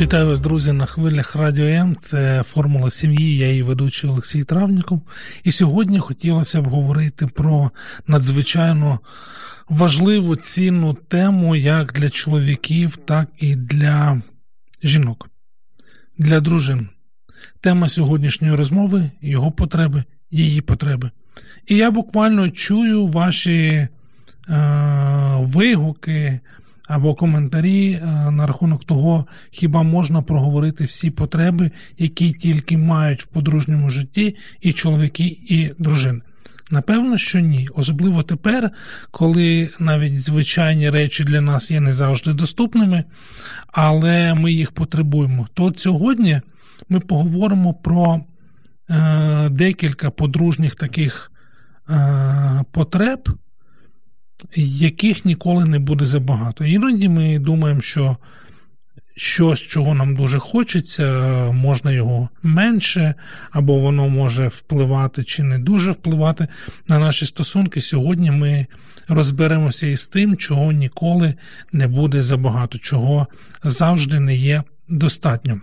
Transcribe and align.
Вітаю 0.00 0.26
вас, 0.26 0.40
друзі, 0.40 0.72
на 0.72 0.86
хвилях 0.86 1.36
Радіо 1.36 1.66
М. 1.66 1.96
Це 2.00 2.42
формула 2.42 2.90
сім'ї. 2.90 3.36
Я 3.36 3.48
її 3.48 3.62
ведучий 3.62 4.10
Олексій 4.10 4.44
Травніков. 4.44 5.02
І 5.44 5.52
сьогодні 5.52 5.98
хотілося 5.98 6.60
б 6.60 6.66
говорити 6.68 7.26
про 7.26 7.70
надзвичайно 8.06 9.00
важливу 9.68 10.36
цінну 10.36 10.94
тему 10.94 11.56
як 11.56 11.92
для 11.92 12.10
чоловіків, 12.10 12.96
так 12.96 13.28
і 13.38 13.56
для 13.56 14.22
жінок, 14.82 15.30
для 16.18 16.40
дружин. 16.40 16.88
Тема 17.60 17.88
сьогоднішньої 17.88 18.54
розмови 18.54 19.10
його 19.22 19.50
потреби, 19.50 20.04
її 20.30 20.60
потреби. 20.60 21.10
І 21.66 21.76
я 21.76 21.90
буквально 21.90 22.50
чую 22.50 23.06
ваші 23.06 23.58
е, 23.58 23.88
вигуки 25.40 26.40
або 26.86 27.14
коментарі 27.14 27.92
е, 27.92 28.30
на 28.30 28.46
рахунок 28.46 28.84
того, 28.84 29.26
хіба 29.50 29.82
можна 29.82 30.22
проговорити 30.22 30.84
всі 30.84 31.10
потреби, 31.10 31.70
які 31.98 32.32
тільки 32.32 32.78
мають 32.78 33.22
в 33.22 33.26
подружньому 33.26 33.90
житті 33.90 34.36
і 34.60 34.72
чоловіки, 34.72 35.24
і 35.24 35.72
дружини. 35.78 36.20
Напевно, 36.70 37.18
що 37.18 37.40
ні. 37.40 37.68
Особливо 37.74 38.22
тепер, 38.22 38.70
коли 39.10 39.70
навіть 39.78 40.22
звичайні 40.22 40.90
речі 40.90 41.24
для 41.24 41.40
нас 41.40 41.70
є 41.70 41.80
не 41.80 41.92
завжди 41.92 42.32
доступними, 42.32 43.04
але 43.66 44.34
ми 44.34 44.52
їх 44.52 44.72
потребуємо. 44.72 45.48
То 45.54 45.72
сьогодні 45.76 46.40
ми 46.88 47.00
поговоримо 47.00 47.74
про 47.74 48.20
е, 48.90 49.48
декілька 49.50 50.10
подружніх 50.10 50.74
таких 50.74 51.32
е, 51.90 52.64
потреб, 52.72 53.28
яких 54.56 55.24
ніколи 55.24 55.64
не 55.64 55.78
буде 55.78 56.04
забагато. 56.04 56.64
Іноді 56.64 57.08
ми 57.08 57.38
думаємо, 57.38 57.80
що 57.80 58.16
щось, 59.16 59.60
чого 59.60 59.94
нам 59.94 60.16
дуже 60.16 60.38
хочеться, 60.38 61.04
можна 61.52 61.92
його 61.92 62.28
менше, 62.42 63.14
або 63.50 63.78
воно 63.78 64.08
може 64.08 64.48
впливати 64.48 65.24
чи 65.24 65.42
не 65.42 65.58
дуже 65.58 65.92
впливати 65.92 66.48
на 66.88 66.98
наші 66.98 67.26
стосунки. 67.26 67.80
Сьогодні 67.80 68.30
ми 68.30 68.66
розберемося 69.08 69.86
із 69.86 70.06
тим, 70.06 70.36
чого 70.36 70.72
ніколи 70.72 71.34
не 71.72 71.88
буде 71.88 72.22
забагато, 72.22 72.78
чого 72.78 73.26
завжди 73.64 74.20
не 74.20 74.36
є 74.36 74.62
достатньо. 74.88 75.60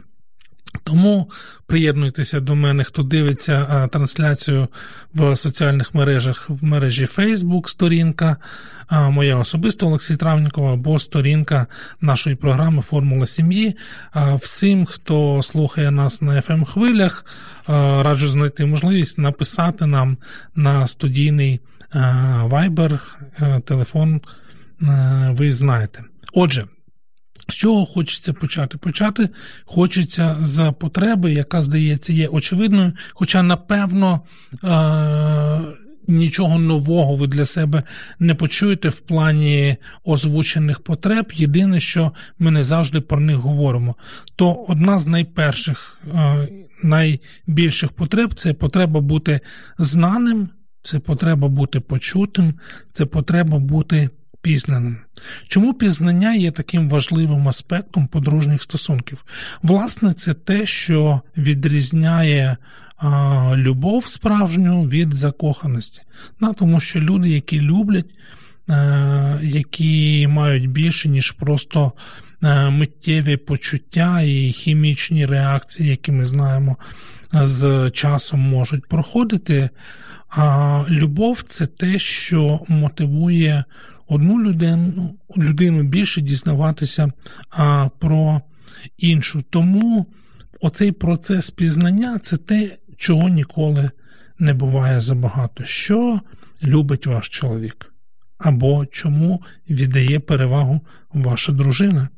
Тому 0.83 1.29
приєднуйтеся 1.67 2.39
до 2.39 2.55
мене, 2.55 2.83
хто 2.83 3.03
дивиться 3.03 3.67
а, 3.69 3.88
трансляцію 3.88 4.67
в 5.13 5.35
соціальних 5.35 5.93
мережах 5.93 6.49
в 6.49 6.63
мережі 6.63 7.05
Facebook, 7.05 7.67
сторінка 7.67 8.38
а, 8.88 9.09
моя 9.09 9.38
особиста 9.38 9.85
Олексій 9.85 10.15
Травнікова 10.15 10.73
або 10.73 10.99
сторінка 10.99 11.67
нашої 12.02 12.35
програми 12.35 12.81
Формула 12.81 13.27
сім'ї. 13.27 13.77
А, 14.11 14.35
всім, 14.35 14.85
хто 14.85 15.41
слухає 15.41 15.91
нас 15.91 16.21
на 16.21 16.31
fm 16.31 16.65
хвилях, 16.65 17.25
раджу 18.02 18.27
знайти 18.27 18.65
можливість 18.65 19.17
написати 19.17 19.86
нам 19.86 20.17
на 20.55 20.87
студійний 20.87 21.61
Viber, 22.43 22.99
телефон. 23.65 24.21
Ви 25.30 25.52
знаєте. 25.52 26.03
Отже. 26.33 26.67
З 27.49 27.54
чого 27.54 27.86
хочеться 27.86 28.33
почати? 28.33 28.77
Почати 28.77 29.30
хочеться 29.65 30.37
з 30.39 30.73
потреби, 30.80 31.33
яка, 31.33 31.61
здається, 31.61 32.14
є 32.14 32.27
очевидною, 32.27 32.93
хоча, 33.14 33.43
напевно, 33.43 34.21
нічого 36.08 36.59
нового 36.59 37.15
ви 37.15 37.27
для 37.27 37.45
себе 37.45 37.83
не 38.20 38.36
почуєте 38.36 38.89
в 38.89 38.99
плані 38.99 39.76
озвучених 40.04 40.80
потреб. 40.80 41.31
Єдине, 41.36 41.80
що 41.80 42.11
ми 42.39 42.52
не 42.52 42.64
завжди 42.64 43.02
про 43.02 43.20
них 43.20 43.36
говоримо. 43.36 43.95
То 44.36 44.54
одна 44.54 44.99
з 44.99 45.08
найперших, 45.08 46.02
найбільших 46.83 47.92
потреб 47.92 48.33
це 48.33 48.54
потреба 48.54 49.02
бути 49.02 49.39
знаним, 49.77 50.49
це 50.81 50.99
потреба 50.99 51.48
бути 51.48 51.80
почутим, 51.80 52.54
це 52.93 53.05
потреба 53.05 53.60
бути 53.60 54.10
пізнаним. 54.43 54.98
Чому 55.48 55.73
пізнання 55.73 56.33
є 56.33 56.52
таким 56.52 56.89
важливим 56.89 57.48
аспектом 57.48 58.08
подружніх 58.08 58.64
стосунків? 58.64 59.26
Власне, 59.61 60.14
це 60.14 60.33
те, 60.33 60.65
що 60.65 61.21
відрізняє 61.37 62.58
а, 62.98 63.54
любов 63.55 64.08
справжню 64.08 64.83
від 64.83 65.14
закоханості. 65.14 66.02
На, 66.39 66.54
тому 66.54 66.80
що 66.80 66.99
люди, 66.99 67.30
які 67.30 67.61
люблять, 67.61 68.15
а, 68.67 69.39
які 69.42 70.27
мають 70.27 70.70
більше, 70.70 71.10
ніж 71.10 71.31
просто 71.31 71.92
а, 72.42 72.70
миттєві 72.70 73.37
почуття 73.37 74.21
і 74.21 74.52
хімічні 74.52 75.25
реакції, 75.25 75.89
які 75.89 76.11
ми 76.11 76.25
знаємо, 76.25 76.77
з 77.33 77.89
часом 77.89 78.39
можуть 78.39 78.87
проходити. 78.87 79.70
А 80.30 80.83
любов 80.89 81.42
це 81.42 81.65
те, 81.65 81.99
що 81.99 82.60
мотивує 82.67 83.64
одну 84.08 84.43
людину 84.43 85.15
людину 85.37 85.83
більше 85.83 86.21
дізнаватися 86.21 87.11
а, 87.49 87.89
про 87.99 88.41
іншу. 88.97 89.41
Тому 89.49 90.05
оцей 90.61 90.91
процес 90.91 91.52
пізнання 91.52 92.19
це 92.19 92.37
те, 92.37 92.77
чого 92.97 93.30
ніколи 93.30 93.92
не 94.39 94.53
буває 94.53 94.99
забагато. 94.99 95.63
Що 95.65 96.19
любить 96.63 97.08
ваш 97.08 97.30
чоловік? 97.30 97.93
Або 98.37 98.86
чому 98.86 99.42
віддає 99.69 100.19
перевагу 100.19 100.81
ваша 101.13 101.52
дружина? 101.52 102.09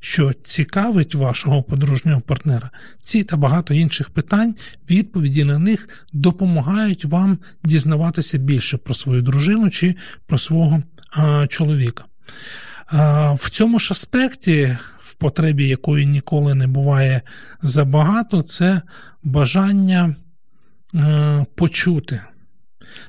Що 0.00 0.32
цікавить 0.32 1.14
вашого 1.14 1.62
подружнього 1.62 2.20
партнера, 2.20 2.70
ці 3.00 3.24
та 3.24 3.36
багато 3.36 3.74
інших 3.74 4.10
питань, 4.10 4.54
відповіді 4.90 5.44
на 5.44 5.58
них 5.58 5.88
допомагають 6.12 7.04
вам 7.04 7.38
дізнаватися 7.64 8.38
більше 8.38 8.76
про 8.76 8.94
свою 8.94 9.22
дружину 9.22 9.70
чи 9.70 9.94
про 10.26 10.38
свого 10.38 10.82
чоловіка. 11.48 12.04
В 13.34 13.50
цьому 13.50 13.78
ж 13.78 13.88
аспекті, 13.90 14.76
в 15.00 15.14
потребі 15.14 15.68
якої 15.68 16.06
ніколи 16.06 16.54
не 16.54 16.66
буває 16.66 17.22
забагато, 17.62 18.42
це 18.42 18.82
бажання 19.22 20.16
е, 20.94 21.46
почути. 21.54 22.20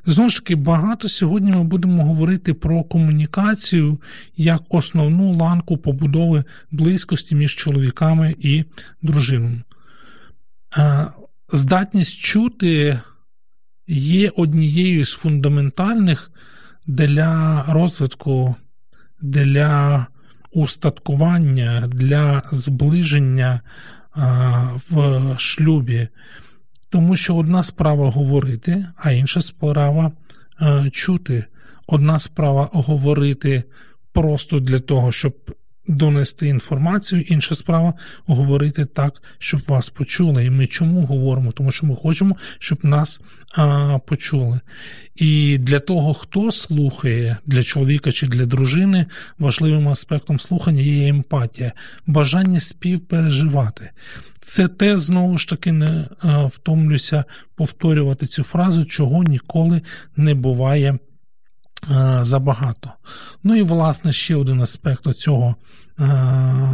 Знову 0.05 0.29
ж 0.29 0.35
таки, 0.35 0.55
багато 0.55 1.07
сьогодні 1.07 1.51
ми 1.51 1.63
будемо 1.63 2.05
говорити 2.05 2.53
про 2.53 2.83
комунікацію 2.83 4.01
як 4.37 4.61
основну 4.69 5.33
ланку 5.33 5.77
побудови 5.77 6.43
близькості 6.71 7.35
між 7.35 7.55
чоловіками 7.55 8.35
і 8.39 8.63
дружинами. 9.01 9.61
Здатність 11.51 12.17
чути 12.17 12.99
є 13.87 14.31
однією 14.35 15.05
з 15.05 15.11
фундаментальних 15.11 16.31
для 16.87 17.63
розвитку, 17.67 18.55
для 19.21 20.05
устаткування, 20.51 21.87
для 21.87 22.43
зближення 22.51 23.61
в 24.89 25.21
шлюбі. 25.37 26.07
Тому 26.89 27.15
що 27.15 27.35
одна 27.35 27.63
справа 27.63 28.09
говорити, 28.09 28.85
а 28.97 29.11
інша 29.11 29.41
справа 29.41 30.11
чути. 30.91 31.45
Одна 31.87 32.19
справа 32.19 32.69
говорити 32.73 33.63
просто 34.13 34.59
для 34.59 34.79
того, 34.79 35.11
щоб 35.11 35.55
донести 35.87 36.47
інформацію, 36.47 37.21
інша 37.21 37.55
справа 37.55 37.93
говорити 38.25 38.85
так, 38.85 39.21
щоб 39.39 39.61
вас 39.67 39.89
почули. 39.89 40.45
І 40.45 40.49
ми 40.49 40.67
чому 40.67 41.05
говоримо? 41.05 41.51
Тому 41.51 41.71
що 41.71 41.85
ми 41.85 41.95
хочемо, 41.95 42.35
щоб 42.59 42.85
нас 42.85 43.21
а, 43.55 43.97
почули. 43.97 44.59
І 45.15 45.57
для 45.57 45.79
того, 45.79 46.13
хто 46.13 46.51
слухає, 46.51 47.37
для 47.45 47.63
чоловіка 47.63 48.11
чи 48.11 48.27
для 48.27 48.45
дружини, 48.45 49.05
важливим 49.39 49.89
аспектом 49.89 50.39
слухання 50.39 50.81
є 50.81 51.07
емпатія, 51.07 51.71
бажання 52.07 52.59
співпереживати. 52.59 53.89
Це 54.39 54.67
те, 54.67 54.97
знову 54.97 55.37
ж 55.37 55.49
таки, 55.49 55.71
не 55.71 56.07
втомлюся 56.51 57.23
повторювати 57.55 58.25
цю 58.25 58.43
фразу, 58.43 58.85
чого 58.85 59.23
ніколи 59.23 59.81
не 60.17 60.33
буває. 60.33 60.97
Забагато. 62.21 62.89
Ну 63.43 63.55
і, 63.55 63.61
власне, 63.61 64.11
ще 64.11 64.35
один 64.35 64.61
аспект 64.61 65.13
цього 65.13 65.55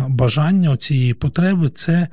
бажання, 0.08 0.78
цієї 0.78 1.14
потреби 1.14 1.70
це 1.70 2.08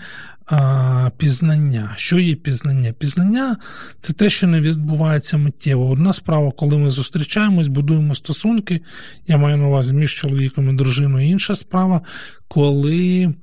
пізнання. 1.16 1.92
Що 1.96 2.18
є 2.18 2.34
пізнання? 2.34 2.92
Пізнання 2.92 3.56
це 4.00 4.12
те, 4.12 4.30
що 4.30 4.46
не 4.46 4.60
відбувається 4.60 5.38
миттєво. 5.38 5.90
Одна 5.90 6.12
справа, 6.12 6.52
коли 6.56 6.78
ми 6.78 6.90
зустрічаємось, 6.90 7.66
будуємо 7.66 8.14
стосунки, 8.14 8.80
я 9.26 9.36
маю 9.36 9.56
на 9.56 9.66
увазі 9.66 9.94
між 9.94 10.14
чоловіком 10.14 10.70
і 10.70 10.72
дружиною. 10.72 11.28
Інша 11.28 11.54
справа, 11.54 12.00
коли 12.48 13.34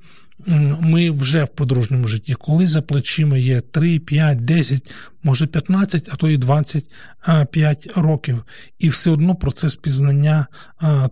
ми 0.80 1.10
вже 1.10 1.44
в 1.44 1.48
подружньому 1.48 2.08
житті, 2.08 2.34
коли 2.34 2.66
за 2.66 2.82
плечима 2.82 3.36
є 3.36 3.60
3, 3.60 3.98
5, 3.98 4.44
10, 4.44 4.90
може 5.22 5.46
15, 5.46 6.08
а 6.12 6.16
то 6.16 6.28
і 6.28 6.36
25 6.38 7.92
років, 7.96 8.42
і 8.78 8.88
все 8.88 9.10
одно 9.10 9.34
процес 9.34 9.76
пізнання 9.76 10.46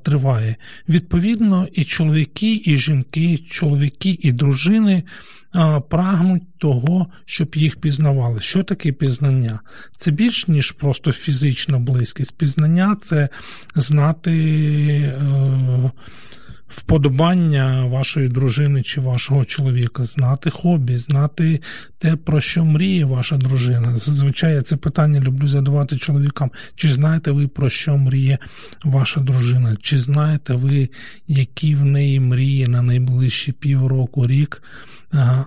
триває. 0.03 0.57
Відповідно, 0.89 1.69
і 1.73 1.85
чоловіки, 1.85 2.63
і 2.65 2.77
жінки, 2.77 3.39
чоловіки, 3.39 4.19
і 4.21 4.33
дружини 4.33 5.03
прагнуть 5.89 6.59
того, 6.59 7.07
щоб 7.25 7.55
їх 7.55 7.81
пізнавали. 7.81 8.41
Що 8.41 8.63
таке 8.63 8.93
пізнання? 8.93 9.61
Це 9.97 10.11
більш 10.11 10.49
ніж 10.49 10.73
просто 10.73 11.13
фізична 11.13 11.79
близькість. 11.79 12.39
Пізнання 12.39 12.97
це 13.01 13.29
знати. 13.77 14.33
Вподобання 16.73 17.85
вашої 17.85 18.29
дружини 18.29 18.83
чи 18.83 19.01
вашого 19.01 19.45
чоловіка, 19.45 20.05
знати 20.05 20.51
хобі, 20.51 20.97
знати 20.97 21.61
те, 21.99 22.17
про 22.17 22.41
що 22.41 22.65
мріє 22.65 23.05
ваша 23.05 23.37
дружина. 23.37 23.97
Зазвичай 23.97 24.55
я 24.55 24.63
це 24.63 24.77
питання 24.77 25.21
люблю 25.21 25.49
задавати 25.49 25.97
чоловікам. 25.97 26.51
Чи 26.75 26.93
знаєте 26.93 27.31
ви, 27.31 27.49
про 27.49 27.71
що 27.71 27.97
мріє 27.97 28.39
ваша 28.85 29.21
дружина? 29.21 29.77
Чи 29.83 29.99
знаєте 29.99 30.55
ви, 30.55 30.89
які 31.29 31.75
в 31.75 31.85
неї 31.85 32.21
мрії 32.21 32.67
на 32.67 32.83
найближчі 32.83 33.53
півроку, 33.53 34.27
рік, 34.27 34.63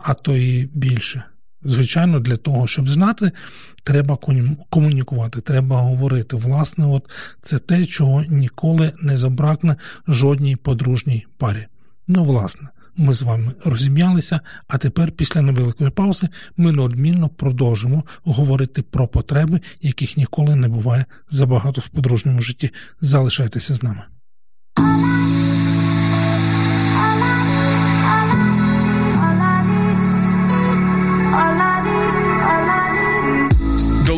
а 0.03 0.13
то 0.13 0.37
і 0.37 0.69
більше? 0.73 1.23
Звичайно, 1.65 2.19
для 2.19 2.37
того, 2.37 2.67
щоб 2.67 2.89
знати, 2.89 3.31
треба 3.83 4.17
комунікувати, 4.69 5.41
треба 5.41 5.81
говорити. 5.81 6.35
Власне, 6.35 6.85
от 6.85 7.09
це 7.39 7.59
те, 7.59 7.85
чого 7.85 8.23
ніколи 8.29 8.93
не 9.01 9.17
забракне 9.17 9.75
жодній 10.07 10.55
подружній 10.55 11.25
парі. 11.37 11.65
Ну, 12.07 12.23
власне, 12.23 12.67
ми 12.97 13.13
з 13.13 13.21
вами 13.21 13.51
розім'ялися, 13.63 14.39
а 14.67 14.77
тепер, 14.77 15.11
після 15.11 15.41
невеликої 15.41 15.89
паузи, 15.89 16.29
ми 16.57 16.71
неодмінно 16.71 17.29
продовжимо 17.29 18.03
говорити 18.23 18.81
про 18.81 19.07
потреби, 19.07 19.61
яких 19.81 20.17
ніколи 20.17 20.55
не 20.55 20.67
буває 20.67 21.05
забагато 21.29 21.81
в 21.81 21.87
подружньому 21.87 22.41
житті. 22.41 22.71
Залишайтеся 23.01 23.75
з 23.75 23.83
нами. 23.83 24.03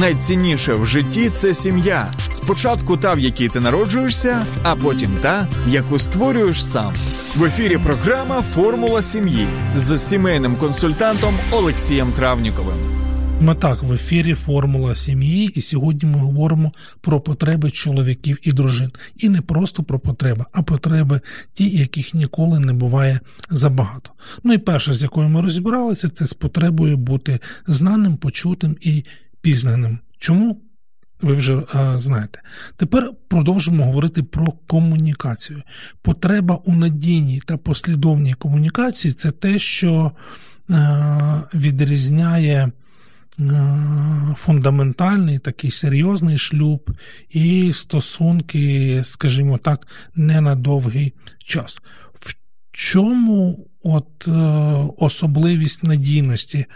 Найцінніше 0.00 0.74
в 0.74 0.86
житті 0.86 1.30
це 1.30 1.54
сім'я. 1.54 2.12
Спочатку 2.30 2.96
та, 2.96 3.14
в 3.14 3.18
якій 3.18 3.48
ти 3.48 3.60
народжуєшся, 3.60 4.46
а 4.62 4.76
потім 4.76 5.10
та, 5.22 5.48
яку 5.68 5.98
створюєш 5.98 6.64
сам. 6.64 6.94
В 7.36 7.44
ефірі 7.44 7.78
програма 7.78 8.42
Формула 8.42 9.02
сім'ї 9.02 9.46
з 9.74 9.98
сімейним 9.98 10.56
консультантом 10.56 11.34
Олексієм 11.52 12.12
Травніковим. 12.12 12.76
Ми 13.40 13.54
так 13.54 13.82
в 13.82 13.92
ефірі 13.92 14.34
Формула 14.34 14.94
сім'ї, 14.94 15.46
і 15.54 15.60
сьогодні 15.60 16.08
ми 16.08 16.18
говоримо 16.18 16.72
про 17.00 17.20
потреби 17.20 17.70
чоловіків 17.70 18.38
і 18.42 18.52
дружин. 18.52 18.92
І 19.16 19.28
не 19.28 19.40
просто 19.40 19.82
про 19.82 19.98
потреби, 19.98 20.44
а 20.52 20.62
потреби 20.62 21.20
ті, 21.52 21.68
яких 21.68 22.14
ніколи 22.14 22.58
не 22.58 22.72
буває 22.72 23.20
забагато. 23.50 24.10
Ну 24.44 24.52
і 24.52 24.58
перше, 24.58 24.94
з 24.94 25.02
якою 25.02 25.28
ми 25.28 25.40
розібралися, 25.40 26.08
це 26.08 26.26
з 26.26 26.34
потребою 26.34 26.96
бути 26.96 27.40
знаним, 27.66 28.16
почутим 28.16 28.76
і 28.80 29.04
пізнаним. 29.42 29.98
Чому? 30.18 30.62
Ви 31.22 31.34
вже 31.34 31.62
а, 31.72 31.98
знаєте. 31.98 32.42
Тепер 32.76 33.10
продовжимо 33.28 33.84
говорити 33.84 34.22
про 34.22 34.46
комунікацію. 34.66 35.62
Потреба 36.02 36.54
у 36.64 36.72
надійній 36.72 37.42
та 37.46 37.56
послідовній 37.56 38.34
комунікації 38.34 39.12
це 39.14 39.30
те, 39.30 39.58
що 39.58 40.12
а, 40.68 41.40
відрізняє 41.54 42.72
а, 43.38 44.34
фундаментальний 44.36 45.38
такий 45.38 45.70
серйозний 45.70 46.38
шлюб 46.38 46.90
і 47.30 47.72
стосунки, 47.72 49.00
скажімо 49.04 49.58
так, 49.58 49.86
не 50.14 50.40
на 50.40 50.54
довгий 50.54 51.14
час. 51.38 51.78
В 52.14 52.34
чому 52.72 53.66
от 53.82 54.28
е, 54.28 54.32
особливість 54.98 55.82
надійності 55.84 56.58
е, 56.58 56.66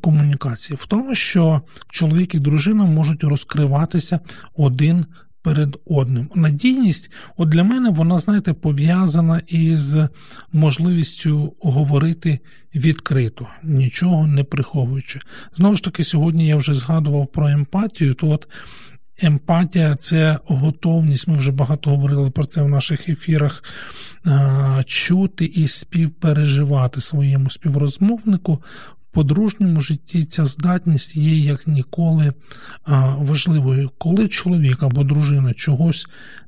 комунікації? 0.00 0.76
В 0.80 0.86
тому, 0.86 1.14
що 1.14 1.62
чоловік 1.90 2.34
і 2.34 2.38
дружина 2.38 2.84
можуть 2.84 3.24
розкриватися 3.24 4.20
один 4.54 5.06
перед 5.46 5.76
одним. 5.84 6.30
Надійність, 6.34 7.10
от 7.36 7.48
для 7.48 7.64
мене, 7.64 7.90
вона, 7.90 8.18
знаєте, 8.18 8.52
пов'язана 8.52 9.42
із 9.46 9.96
можливістю 10.52 11.56
говорити 11.60 12.38
відкрито, 12.74 13.46
нічого 13.62 14.26
не 14.26 14.44
приховуючи. 14.44 15.20
Знову 15.56 15.76
ж 15.76 15.84
таки, 15.84 16.04
сьогодні 16.04 16.46
я 16.46 16.56
вже 16.56 16.74
згадував 16.74 17.26
про 17.26 17.48
емпатію, 17.48 18.14
то 18.14 18.28
от 18.28 18.48
Емпатія 19.18 19.96
це 20.00 20.38
готовність. 20.44 21.28
Ми 21.28 21.36
вже 21.36 21.52
багато 21.52 21.90
говорили 21.90 22.30
про 22.30 22.44
це 22.44 22.62
в 22.62 22.68
наших 22.68 23.08
ефірах. 23.08 23.62
Чути 24.86 25.44
і 25.44 25.66
співпереживати 25.66 27.00
своєму 27.00 27.50
співрозмовнику 27.50 28.62
в 29.00 29.06
подружньому 29.06 29.80
житті. 29.80 30.24
Ця 30.24 30.46
здатність 30.46 31.16
є 31.16 31.38
як 31.38 31.66
ніколи 31.66 32.32
важливою. 33.18 33.90
Коли 33.98 34.28
чоловік 34.28 34.82
або 34.82 35.04
дружина 35.04 35.54
чогось 35.54 36.06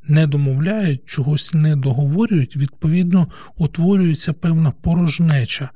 не 0.09 0.27
домовляють, 0.27 1.01
чогось 1.07 1.55
не 1.55 1.77
договорюють, 1.77 2.57
відповідно 2.57 3.27
утворюється 3.57 4.33
певна 4.33 4.71
порожнеча, 4.71 5.71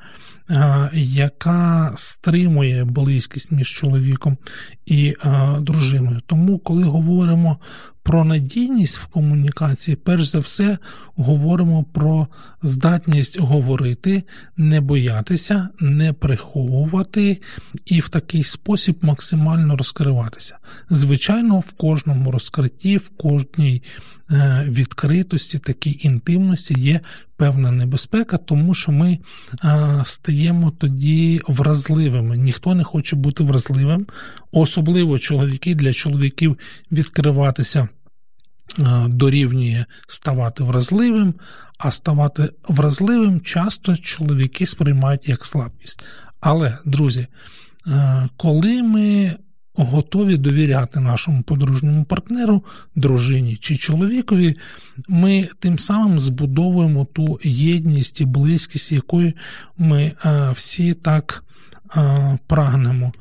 яка 0.92 1.92
стримує 1.96 2.84
близькість 2.84 3.52
між 3.52 3.68
чоловіком 3.68 4.36
і 4.86 5.14
дружиною. 5.60 6.20
Тому, 6.26 6.58
коли 6.58 6.84
говоримо 6.84 7.58
про 8.02 8.24
надійність 8.24 8.98
в 8.98 9.06
комунікації, 9.06 9.96
перш 9.96 10.24
за 10.24 10.38
все 10.38 10.78
говоримо 11.16 11.84
про 11.84 12.28
здатність 12.62 13.40
говорити, 13.40 14.22
не 14.56 14.80
боятися, 14.80 15.68
не 15.80 16.12
приховувати 16.12 17.40
і 17.84 18.00
в 18.00 18.08
такий 18.08 18.42
спосіб 18.42 18.98
максимально 19.02 19.76
розкриватися. 19.76 20.58
Звичайно, 20.90 21.58
в 21.58 21.72
кожному 21.72 22.30
розкритті, 22.30 22.96
в 22.96 23.08
кожній 23.08 23.82
Е, 24.21 24.21
відкритості, 24.68 25.58
такій 25.58 25.98
інтимності 26.02 26.74
є 26.78 27.00
певна 27.36 27.70
небезпека, 27.70 28.36
тому 28.36 28.74
що 28.74 28.92
ми 28.92 29.18
е, 29.64 30.00
стаємо 30.04 30.70
тоді 30.70 31.40
вразливими. 31.48 32.36
Ніхто 32.36 32.74
не 32.74 32.84
хоче 32.84 33.16
бути 33.16 33.44
вразливим, 33.44 34.06
особливо 34.52 35.18
чоловіки 35.18 35.74
для 35.74 35.92
чоловіків 35.92 36.58
відкриватися. 36.92 37.88
Е, 38.78 39.06
дорівнює 39.08 39.84
ставати 40.08 40.64
вразливим, 40.64 41.34
а 41.78 41.90
ставати 41.90 42.50
вразливим 42.68 43.40
часто 43.40 43.96
чоловіки 43.96 44.66
сприймають 44.66 45.28
як 45.28 45.44
слабкість. 45.46 46.04
Але, 46.40 46.78
друзі, 46.84 47.26
коли 48.36 48.82
ми 48.82 49.36
готові 49.74 50.36
довіряти 50.36 51.00
нашому 51.00 51.42
подружньому 51.42 52.04
партнеру, 52.04 52.64
дружині 52.96 53.56
чи 53.60 53.76
чоловікові, 53.76 54.56
ми 55.08 55.48
тим 55.58 55.78
самим 55.78 56.18
збудовуємо 56.20 57.04
ту 57.04 57.40
єдність 57.44 58.20
і 58.20 58.24
близькість, 58.24 58.92
якої 58.92 59.34
ми 59.78 60.12
е, 60.24 60.50
всі 60.50 60.94
так 60.94 61.44
е, 61.96 62.38
прагнемо. 62.46 63.12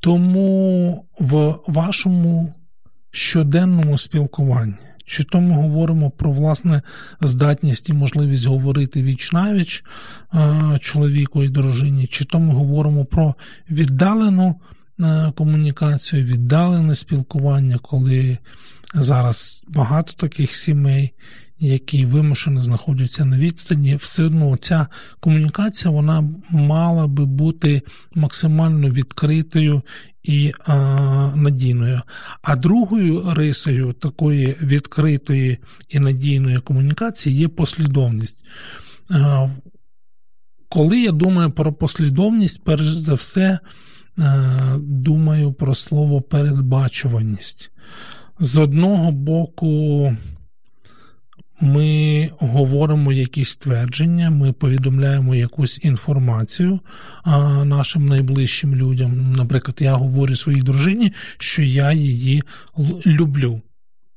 Тому 0.00 1.04
в 1.18 1.54
вашому 1.66 2.54
щоденному 3.10 3.98
спілкуванні. 3.98 4.74
Чи 5.04 5.24
то 5.24 5.40
ми 5.40 5.54
говоримо 5.54 6.10
про 6.10 6.32
власне 6.32 6.82
здатність 7.20 7.88
і 7.88 7.92
можливість 7.92 8.46
говорити 8.46 9.02
віч 9.02 9.32
навіч 9.32 9.84
е, 10.34 10.78
чоловіку 10.80 11.44
і 11.44 11.48
дружині, 11.48 12.06
чи 12.06 12.24
то 12.24 12.38
ми 12.38 12.54
говоримо 12.54 13.04
про 13.04 13.34
віддалену 13.70 14.60
комунікацію, 15.34 16.24
віддалене 16.24 16.94
спілкування, 16.94 17.76
коли 17.82 18.38
зараз 18.94 19.62
багато 19.68 20.12
таких 20.12 20.54
сімей, 20.54 21.12
які 21.58 22.06
вимушено 22.06 22.60
знаходяться 22.60 23.24
на 23.24 23.38
відстані, 23.38 23.96
все 23.96 24.24
одно 24.24 24.56
ця 24.56 24.86
комунікація 25.20 25.90
вона 25.94 26.30
мала 26.50 27.06
би 27.06 27.24
бути 27.24 27.82
максимально 28.14 28.90
відкритою 28.90 29.82
і 30.22 30.52
а, 30.64 30.76
надійною. 31.36 32.00
А 32.42 32.56
другою 32.56 33.34
рисою 33.34 33.92
такої 33.92 34.56
відкритої 34.62 35.58
і 35.88 36.00
надійної 36.00 36.58
комунікації 36.58 37.36
є 37.36 37.48
послідовність. 37.48 38.38
Коли 40.68 41.00
я 41.00 41.12
думаю 41.12 41.50
про 41.50 41.72
послідовність, 41.72 42.60
перш 42.64 42.86
за 42.86 43.14
все 43.14 43.58
думаю 44.78 45.52
про 45.52 45.74
слово 45.74 46.20
передбачуваність. 46.20 47.70
З 48.40 48.56
одного 48.56 49.12
боку, 49.12 50.16
ми 51.60 52.30
говоримо 52.38 53.12
якісь 53.12 53.56
твердження, 53.56 54.30
ми 54.30 54.52
повідомляємо 54.52 55.34
якусь 55.34 55.80
інформацію 55.82 56.80
нашим 57.64 58.06
найближчим 58.06 58.74
людям. 58.74 59.32
Наприклад, 59.32 59.76
я 59.80 59.94
говорю 59.94 60.36
своїй 60.36 60.62
дружині, 60.62 61.12
що 61.38 61.62
я 61.62 61.92
її 61.92 62.42
люблю. 63.06 63.60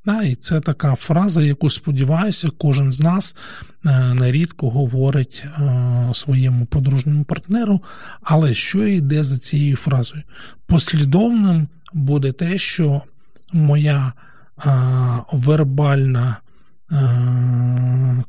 Да, 0.09 0.23
І 0.23 0.35
це 0.35 0.59
така 0.59 0.95
фраза, 0.95 1.41
яку 1.41 1.69
сподіваюся, 1.69 2.49
кожен 2.57 2.91
з 2.91 2.99
нас 2.99 3.35
е, 3.85 4.13
нерідко 4.13 4.69
говорить 4.69 5.45
е, 5.45 6.09
своєму 6.13 6.65
подружньому 6.65 7.23
партнеру. 7.23 7.81
Але 8.21 8.53
що 8.53 8.87
йде 8.87 9.23
за 9.23 9.37
цією 9.37 9.75
фразою? 9.75 10.23
Послідовним 10.67 11.67
буде 11.93 12.31
те, 12.31 12.57
що 12.57 13.01
моя 13.53 14.13
е, 14.65 14.71
вербальна 15.31 16.37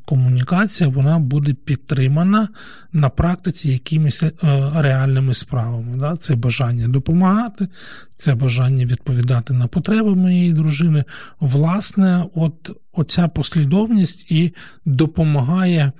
комунікація 0.04 0.90
вона 0.90 1.18
буде 1.18 1.54
підтримана 1.54 2.48
на 2.92 3.08
практиці 3.08 3.72
якимись 3.72 4.22
е, 4.22 4.32
реальними 4.74 5.34
справами. 5.34 6.16
Це 6.18 6.36
бажання 6.36 6.88
допомагати, 6.88 7.68
це 8.16 8.34
бажання 8.34 8.84
відповідати 8.84 9.52
на 9.54 9.66
потреби 9.66 10.14
моєї 10.14 10.52
дружини. 10.52 11.04
Власне, 11.40 12.24
от 12.34 12.70
оця 12.92 13.28
послідовність 13.28 14.30
і 14.30 14.54
допомагає 14.84 15.92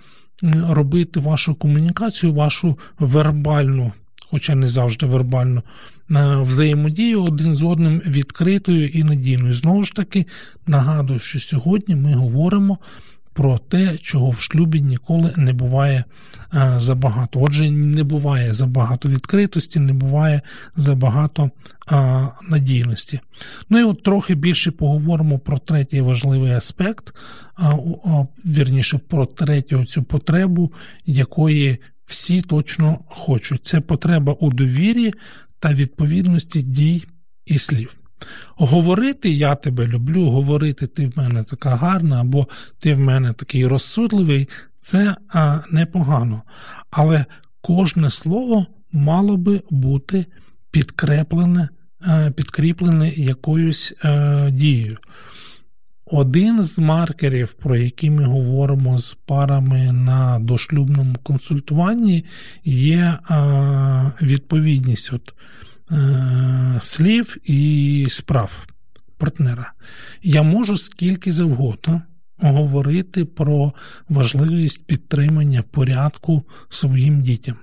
робити 0.69 1.21
вашу 1.21 1.55
комунікацію, 1.55 2.35
вашу 2.35 2.79
вербальну, 2.99 3.93
хоча 4.31 4.55
не 4.55 4.67
завжди 4.67 5.07
вербальну, 5.07 5.63
взаємодію 6.43 7.23
один 7.23 7.53
з 7.55 7.63
одним 7.63 8.03
відкритою 8.07 8.89
і 8.89 9.05
надійною. 9.05 9.53
Знову 9.53 9.83
ж 9.83 9.93
таки, 9.93 10.27
нагадую, 10.67 11.19
що 11.19 11.41
сьогодні 11.41 11.97
ми 11.97 12.15
говоримо 12.15 12.79
про 13.33 13.59
те, 13.59 13.99
чого 13.99 14.31
в 14.31 14.41
шлюбі 14.41 14.81
ніколи 14.81 15.33
не 15.37 15.53
буває 15.53 16.05
забагато. 16.77 17.41
Отже, 17.41 17.71
не 17.71 18.05
буває 18.05 18.53
забагато 18.53 19.09
відкритості, 19.09 19.81
не 19.81 19.93
буває 19.93 20.43
забагато 20.77 21.51
надійності. 22.49 23.21
Ну 23.71 23.81
і 23.81 23.83
от 23.83 24.03
трохи 24.03 24.35
більше 24.35 24.71
поговоримо 24.71 25.39
про 25.39 25.59
третій 25.59 26.01
важливий 26.01 26.53
аспект, 26.53 27.15
вірніше 28.47 29.01
про 29.09 29.27
третю 29.27 29.85
цю 29.85 30.03
потребу, 30.03 30.73
якої 31.07 31.79
всі 32.07 32.43
точно 32.43 32.99
хочуть. 33.07 33.67
Це 33.67 33.81
потреба 33.81 34.33
у 34.33 34.51
довірі 34.51 35.13
та 35.61 35.75
відповідності 35.75 36.63
дій 36.63 37.05
і 37.47 37.59
слів. 37.59 37.97
Говорити 38.57 39.31
я 39.31 39.55
тебе 39.55 39.87
люблю, 39.87 40.25
говорити 40.25 40.87
ти 40.87 41.07
в 41.07 41.19
мене 41.19 41.45
така 41.45 41.77
гарна, 41.77 42.21
або 42.21 42.47
ти 42.79 42.95
в 42.95 42.99
мене 42.99 43.33
такий 43.33 43.67
розсудливий, 43.67 44.49
це 44.81 45.17
а, 45.29 45.59
непогано. 45.71 46.43
Але 46.91 47.25
кожне 47.61 48.11
слово 48.11 48.67
мало 48.93 49.37
би 49.37 49.63
бути 49.71 50.27
підкреплене, 50.71 51.69
а, 52.01 52.31
підкріплене 52.31 53.11
якоюсь 53.11 53.95
а, 54.03 54.51
дією. 54.53 54.99
Один 56.13 56.63
з 56.63 56.79
маркерів, 56.79 57.53
про 57.53 57.77
які 57.77 58.11
ми 58.11 58.25
говоримо 58.25 58.99
з 58.99 59.15
парами 59.27 59.93
на 59.93 60.39
дошлюбному 60.39 61.17
консультуванні, 61.23 62.25
є 62.65 63.19
відповідність 64.23 65.13
от, 65.13 65.35
е, 65.93 66.79
слів 66.81 67.37
і 67.45 68.07
справ 68.11 68.67
партнера. 69.19 69.73
Я 70.23 70.43
можу 70.43 70.77
скільки 70.77 71.33
завгодно 71.33 72.03
говорити 72.39 73.25
про 73.25 73.73
важливість 74.09 74.87
підтримання 74.87 75.63
порядку 75.63 76.43
своїм 76.69 77.23
дітям. 77.23 77.57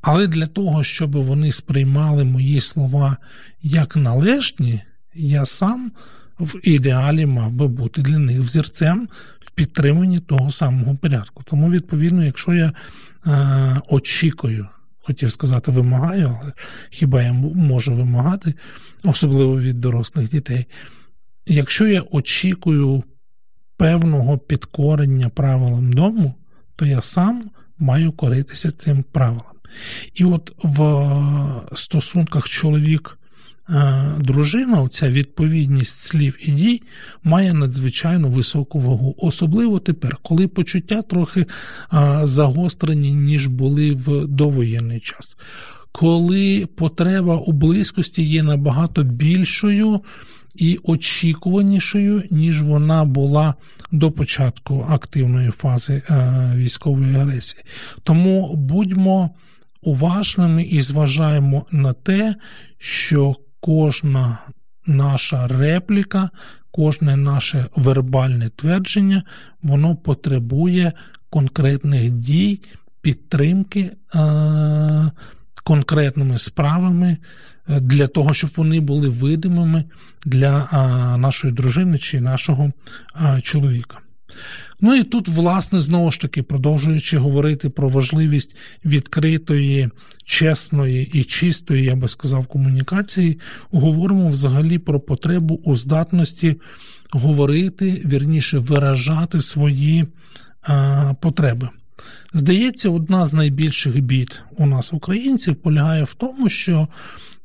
Але 0.00 0.26
для 0.26 0.46
того, 0.46 0.82
щоб 0.82 1.16
вони 1.16 1.52
сприймали 1.52 2.24
мої 2.24 2.60
слова 2.60 3.16
як 3.62 3.96
належні, 3.96 4.82
я 5.14 5.44
сам 5.44 5.92
в 6.38 6.60
ідеалі 6.62 7.26
мав 7.26 7.52
би 7.52 7.68
бути 7.68 8.02
для 8.02 8.18
них 8.18 8.40
взірцем 8.40 9.08
в 9.40 9.50
підтриманні 9.50 10.18
того 10.18 10.50
самого 10.50 10.96
порядку. 10.96 11.42
Тому, 11.46 11.70
відповідно, 11.70 12.24
якщо 12.24 12.54
я 12.54 12.72
е, 13.26 13.76
очікую, 13.88 14.68
хотів 15.02 15.32
сказати, 15.32 15.70
вимагаю, 15.70 16.38
але 16.42 16.52
хіба 16.90 17.22
я 17.22 17.32
можу 17.32 17.94
вимагати, 17.94 18.54
особливо 19.04 19.60
від 19.60 19.80
дорослих 19.80 20.28
дітей, 20.30 20.66
якщо 21.46 21.86
я 21.86 22.04
очікую 22.10 23.04
певного 23.76 24.38
підкорення 24.38 25.28
правилам 25.28 25.92
дому, 25.92 26.34
то 26.76 26.86
я 26.86 27.00
сам 27.00 27.50
маю 27.78 28.12
коритися 28.12 28.70
цим 28.70 29.02
правилам. 29.02 29.52
І 30.14 30.24
от 30.24 30.52
в 30.62 31.76
стосунках 31.76 32.48
чоловік 32.48 33.18
Е, 33.21 33.21
дружина, 34.18 34.80
оця 34.82 35.08
відповідність 35.08 35.96
слів 35.96 36.36
і 36.40 36.50
дій, 36.50 36.82
має 37.24 37.54
надзвичайно 37.54 38.28
високу 38.28 38.80
вагу. 38.80 39.14
Особливо 39.18 39.78
тепер, 39.78 40.16
коли 40.22 40.48
почуття 40.48 41.02
трохи 41.02 41.40
е, 41.40 41.46
загострені, 42.22 43.12
ніж 43.12 43.46
були 43.46 43.92
в 43.92 44.26
довоєнний 44.26 45.00
час. 45.00 45.36
Коли 45.92 46.68
потреба 46.76 47.36
у 47.36 47.52
близькості 47.52 48.22
є 48.22 48.42
набагато 48.42 49.02
більшою 49.02 50.00
і 50.54 50.78
очікуванішою, 50.82 52.22
ніж 52.30 52.62
вона 52.62 53.04
була 53.04 53.54
до 53.92 54.10
початку 54.10 54.86
активної 54.90 55.50
фази 55.50 56.02
е, 56.10 56.52
військової 56.56 57.16
агресії. 57.16 57.64
Тому 58.02 58.56
будьмо 58.56 59.30
уважними 59.82 60.62
і 60.62 60.80
зважаємо 60.80 61.66
на 61.70 61.92
те, 61.92 62.34
що 62.78 63.36
кожна 63.62 64.38
наша 64.86 65.46
репліка, 65.46 66.30
кожне 66.70 67.16
наше 67.16 67.66
вербальне 67.76 68.48
твердження, 68.48 69.22
воно 69.62 69.96
потребує 69.96 70.92
конкретних 71.30 72.10
дій, 72.10 72.60
підтримки 73.02 73.90
е- 74.14 75.10
конкретними 75.64 76.38
справами 76.38 77.16
е, 77.68 77.80
для 77.80 78.06
того, 78.06 78.34
щоб 78.34 78.50
вони 78.56 78.80
були 78.80 79.08
видимими 79.08 79.84
для 80.26 80.68
е- 80.72 81.18
нашої 81.18 81.52
дружини 81.52 81.98
чи 81.98 82.20
нашого 82.20 82.72
е- 83.16 83.40
чоловіка. 83.42 83.98
Ну 84.84 84.94
і 84.94 85.02
тут, 85.02 85.28
власне, 85.28 85.80
знову 85.80 86.10
ж 86.10 86.20
таки, 86.20 86.42
продовжуючи 86.42 87.18
говорити 87.18 87.68
про 87.68 87.88
важливість 87.88 88.56
відкритої, 88.84 89.90
чесної 90.24 91.10
і 91.12 91.24
чистої, 91.24 91.84
я 91.84 91.96
би 91.96 92.08
сказав, 92.08 92.46
комунікації, 92.46 93.38
говоримо 93.70 94.28
взагалі 94.28 94.78
про 94.78 95.00
потребу 95.00 95.60
у 95.64 95.76
здатності 95.76 96.56
говорити, 97.10 98.02
вірніше 98.04 98.58
виражати 98.58 99.40
свої 99.40 100.06
а, 100.62 101.14
потреби. 101.20 101.68
Здається, 102.34 102.90
одна 102.90 103.26
з 103.26 103.34
найбільших 103.34 104.00
бід 104.00 104.42
у 104.56 104.66
нас, 104.66 104.92
українців, 104.92 105.56
полягає 105.56 106.04
в 106.04 106.14
тому, 106.14 106.48
що 106.48 106.88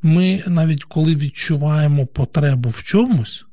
ми 0.02 0.44
навіть 0.48 0.84
коли 0.84 1.16
відчуваємо 1.16 2.06
потребу 2.06 2.70
в 2.70 2.84
чомусь 2.84 3.47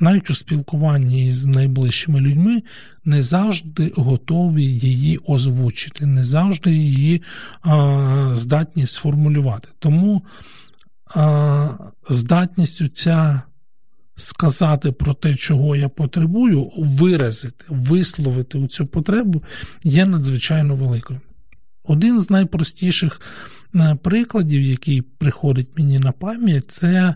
навіть 0.00 0.30
у 0.30 0.34
спілкуванні 0.34 1.32
з 1.32 1.46
найближчими 1.46 2.20
людьми, 2.20 2.62
не 3.04 3.22
завжди 3.22 3.92
готові 3.96 4.64
її 4.64 5.18
озвучити, 5.26 6.06
не 6.06 6.24
завжди 6.24 6.72
її 6.72 7.22
а, 7.60 8.30
здатні 8.32 8.86
сформулювати. 8.86 9.68
Тому 9.78 10.22
а, 11.14 11.68
здатність 12.08 12.94
ця 12.94 13.42
сказати 14.16 14.92
про 14.92 15.14
те, 15.14 15.34
чого 15.34 15.76
я 15.76 15.88
потребую, 15.88 16.70
виразити, 16.76 17.64
висловити 17.68 18.66
цю 18.66 18.86
потребу 18.86 19.42
є 19.84 20.06
надзвичайно 20.06 20.76
великою. 20.76 21.20
Один 21.84 22.20
з 22.20 22.30
найпростіших 22.30 23.20
прикладів, 24.02 24.62
які 24.62 25.02
приходять 25.02 25.68
мені 25.76 25.98
на 25.98 26.12
пам'ять, 26.12 26.70
це 26.70 27.14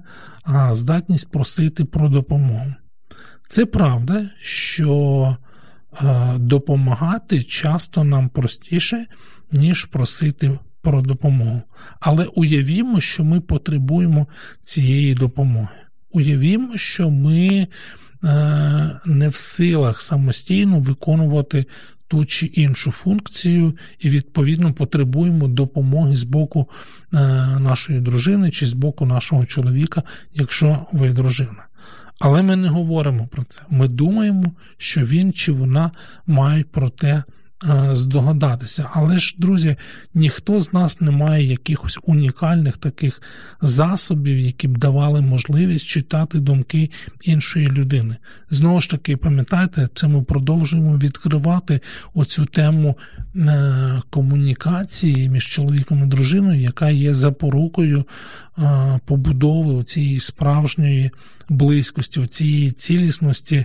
здатність 0.70 1.30
просити 1.30 1.84
про 1.84 2.08
допомогу. 2.08 2.74
Це 3.48 3.66
правда, 3.66 4.30
що 4.40 5.36
допомагати 6.36 7.42
часто 7.42 8.04
нам 8.04 8.28
простіше, 8.28 9.06
ніж 9.52 9.84
просити 9.84 10.58
про 10.82 11.02
допомогу. 11.02 11.62
Але 12.00 12.24
уявімо, 12.24 13.00
що 13.00 13.24
ми 13.24 13.40
потребуємо 13.40 14.26
цієї 14.62 15.14
допомоги. 15.14 15.68
Уявімо, 16.10 16.76
що 16.76 17.10
ми 17.10 17.66
е, 18.24 19.00
не 19.06 19.28
в 19.28 19.36
силах 19.36 20.00
самостійно 20.00 20.80
виконувати 20.80 21.66
ту 22.12 22.24
чи 22.24 22.46
іншу 22.46 22.90
функцію, 22.90 23.76
і, 23.98 24.08
відповідно, 24.08 24.72
потребуємо 24.72 25.48
допомоги 25.48 26.16
з 26.16 26.24
боку 26.24 26.68
е, 27.12 27.16
нашої 27.60 28.00
дружини 28.00 28.50
чи 28.50 28.66
з 28.66 28.72
боку 28.72 29.06
нашого 29.06 29.44
чоловіка, 29.44 30.02
якщо 30.34 30.86
ви 30.92 31.10
дружина. 31.12 31.66
Але 32.18 32.42
ми 32.42 32.56
не 32.56 32.68
говоримо 32.68 33.26
про 33.26 33.44
це. 33.44 33.62
Ми 33.70 33.88
думаємо, 33.88 34.44
що 34.76 35.00
він 35.00 35.32
чи 35.32 35.52
вона 35.52 35.90
мають 36.26 36.70
про 36.70 36.90
те 36.90 37.22
здогадатися. 37.90 38.88
Але 38.92 39.18
ж, 39.18 39.34
друзі, 39.38 39.76
ніхто 40.14 40.60
з 40.60 40.72
нас 40.72 41.00
не 41.00 41.10
має 41.10 41.44
якихось 41.44 41.98
унікальних 42.02 42.76
таких 42.76 43.22
засобів, 43.60 44.38
які 44.38 44.68
б 44.68 44.78
давали 44.78 45.20
можливість 45.20 45.86
читати 45.86 46.38
думки 46.38 46.90
іншої 47.22 47.66
людини. 47.66 48.16
Знову 48.50 48.80
ж 48.80 48.90
таки, 48.90 49.16
пам'ятаєте, 49.16 49.88
це 49.94 50.08
ми 50.08 50.22
продовжуємо 50.22 50.98
відкривати 50.98 51.80
оцю 52.14 52.44
тему 52.44 52.98
е, 53.36 54.02
комунікації 54.10 55.28
між 55.28 55.46
чоловіком 55.46 56.02
і 56.02 56.06
дружиною, 56.06 56.60
яка 56.60 56.90
є 56.90 57.14
запорукою 57.14 58.04
е, 58.58 59.00
побудови 59.06 59.84
цієї 59.84 60.20
справжньої 60.20 61.10
близькості, 61.48 62.26
цієї 62.26 62.70
цілісності, 62.70 63.64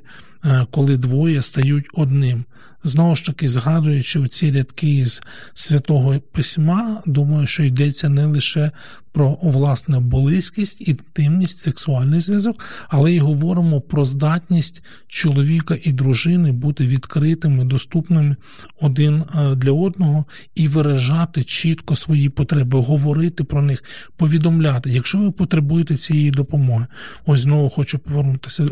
коли 0.72 0.98
двоє 0.98 1.42
стають 1.42 1.86
одним. 1.94 2.46
Знову 2.88 3.16
ж 3.16 3.26
таки, 3.26 3.50
згадуючи 3.50 4.28
ці 4.28 4.52
рядки 4.52 5.06
з 5.06 5.22
святого 5.54 6.20
письма, 6.32 7.02
думаю, 7.06 7.48
що 7.48 7.64
йдеться 7.64 8.10
не 8.10 8.26
лише 8.26 8.72
про 9.12 9.38
власне 9.42 10.00
близькість, 10.00 10.88
інтимність, 10.88 11.58
сексуальний 11.58 12.20
зв'язок, 12.20 12.64
але 12.90 13.14
й 13.14 13.20
говоримо 13.20 13.82
про 13.82 14.06
здатність 14.06 14.84
чоловіка 15.08 15.78
і 15.84 15.94
дружини 15.94 16.52
бути 16.52 16.88
відкритими, 16.88 17.66
доступними 17.66 18.36
один 18.82 19.16
е, 19.16 19.56
для 19.56 19.72
одного 19.72 20.26
і 20.56 20.68
виражати 20.68 21.44
чітко 21.44 21.96
свої 21.96 22.30
потреби, 22.30 22.80
говорити 22.80 23.44
про 23.44 23.62
них, 23.62 23.84
повідомляти. 24.18 24.90
Якщо 24.90 25.18
ви 25.18 25.32
потребуєте 25.32 25.98
цієї 25.98 26.32
допомоги, 26.32 26.86
ось 27.26 27.40
знову 27.40 27.70
хочу 27.70 28.00
повернутися. 28.00 28.66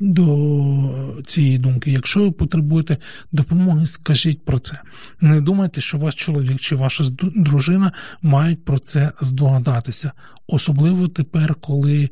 До 0.00 1.22
цієї 1.26 1.58
думки. 1.58 1.92
Якщо 1.92 2.20
ви 2.20 2.30
потребуєте 2.30 2.96
допомоги, 3.32 3.86
скажіть 3.86 4.44
про 4.44 4.58
це. 4.58 4.78
Не 5.20 5.40
думайте, 5.40 5.80
що 5.80 5.98
ваш 5.98 6.14
чоловік 6.14 6.60
чи 6.60 6.76
ваша 6.76 7.04
дружина 7.36 7.92
мають 8.22 8.64
про 8.64 8.78
це 8.78 9.12
здогадатися. 9.20 10.12
Особливо 10.46 11.08
тепер, 11.08 11.54
коли 11.54 12.10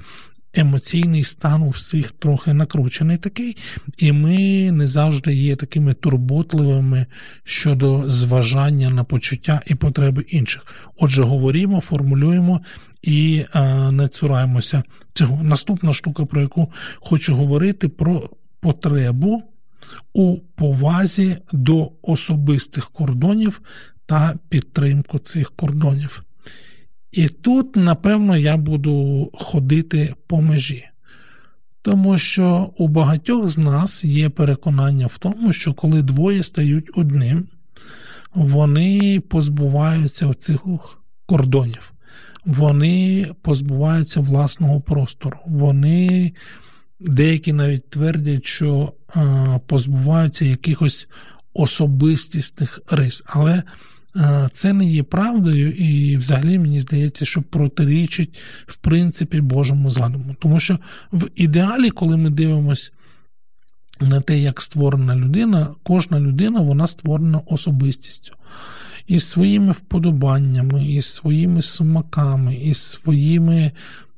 емоційний 0.55 1.25
стан 1.25 1.63
у 1.63 1.69
всіх 1.69 2.13
трохи 2.13 2.55
накручений 2.55 3.17
такий, 3.17 3.57
і 3.99 4.13
ми 4.13 4.37
не 4.73 4.87
завжди 4.87 5.35
є 5.35 5.57
такими 5.57 5.95
турботливими 5.95 7.07
щодо 7.45 8.11
зважання 8.11 8.91
на 8.91 9.05
почуття 9.05 9.61
і 9.67 9.75
потреби 9.75 10.25
інших. 10.29 10.91
Отже, 10.97 11.23
говоримо, 11.23 11.81
формулюємо 11.81 12.61
і 13.03 13.45
а, 13.53 13.91
не 13.93 14.09
цураємося 14.09 14.83
цього. 15.13 15.43
Наступна 15.43 15.93
штука, 15.93 16.25
про 16.25 16.41
яку 16.41 16.73
хочу 17.01 17.35
говорити, 17.35 17.89
про 17.89 18.31
потребу 18.61 19.43
у 20.13 20.39
повазі 20.39 21.37
до 21.53 21.93
особистих 22.03 22.91
кордонів 22.91 23.61
та 24.07 24.39
підтримку 24.49 25.19
цих 25.19 25.51
кордонів. 25.51 26.25
І 27.13 27.29
тут, 27.29 27.77
напевно, 27.77 28.37
я 28.37 28.57
буду 28.57 29.31
ходити 29.35 30.15
по 30.27 30.41
межі. 30.41 30.85
Тому 31.83 32.19
що 32.19 32.71
у 32.79 32.89
багатьох 32.89 33.49
з 33.49 33.59
нас 33.59 34.05
є 34.05 34.29
переконання 34.29 35.07
в 35.07 35.19
тому, 35.19 35.53
що 35.53 35.75
коли 35.75 36.03
двоє 36.03 36.43
стають 36.43 36.91
одним, 36.95 37.49
вони 38.35 39.23
позбуваються 39.29 40.35
цих 40.35 40.61
кордонів, 41.27 41.93
вони 42.45 43.27
позбуваються 43.43 44.21
власного 44.21 44.81
простору. 44.81 45.39
Вони 45.47 46.33
деякі 47.01 47.53
навіть 47.53 47.91
твердять, 47.91 48.47
що 48.47 48.93
позбуваються 49.67 50.45
якихось 50.45 51.09
особистісних 51.55 52.81
рис. 52.91 53.23
Але 53.27 53.63
це 54.53 54.73
не 54.73 54.85
є 54.85 55.03
правдою, 55.03 55.73
і 55.73 56.17
взагалі 56.17 56.59
мені 56.59 56.81
здається, 56.81 57.25
що 57.25 57.43
протирічить 57.43 58.39
в 58.67 58.77
принципі 58.77 59.41
Божому 59.41 59.91
задуму. 59.91 60.37
Тому 60.41 60.61
що 60.61 60.79
в 61.13 61.29
ідеалі, 61.35 61.91
коли 61.91 62.17
ми 62.17 62.31
дивимося 62.31 62.91
на 64.01 64.21
те, 64.21 64.39
як 64.39 64.61
створена 64.61 65.17
людина, 65.17 65.75
кожна 65.83 66.21
людина 66.21 66.61
вона 66.61 66.87
створена 66.87 67.39
особистістю. 67.47 68.35
Із 69.07 69.29
своїми 69.29 69.73
вподобаннями, 69.73 70.87
із 70.87 71.07
своїми 71.07 71.63
смаками, 71.63 72.55
із 72.55 72.79
своїми 72.79 73.73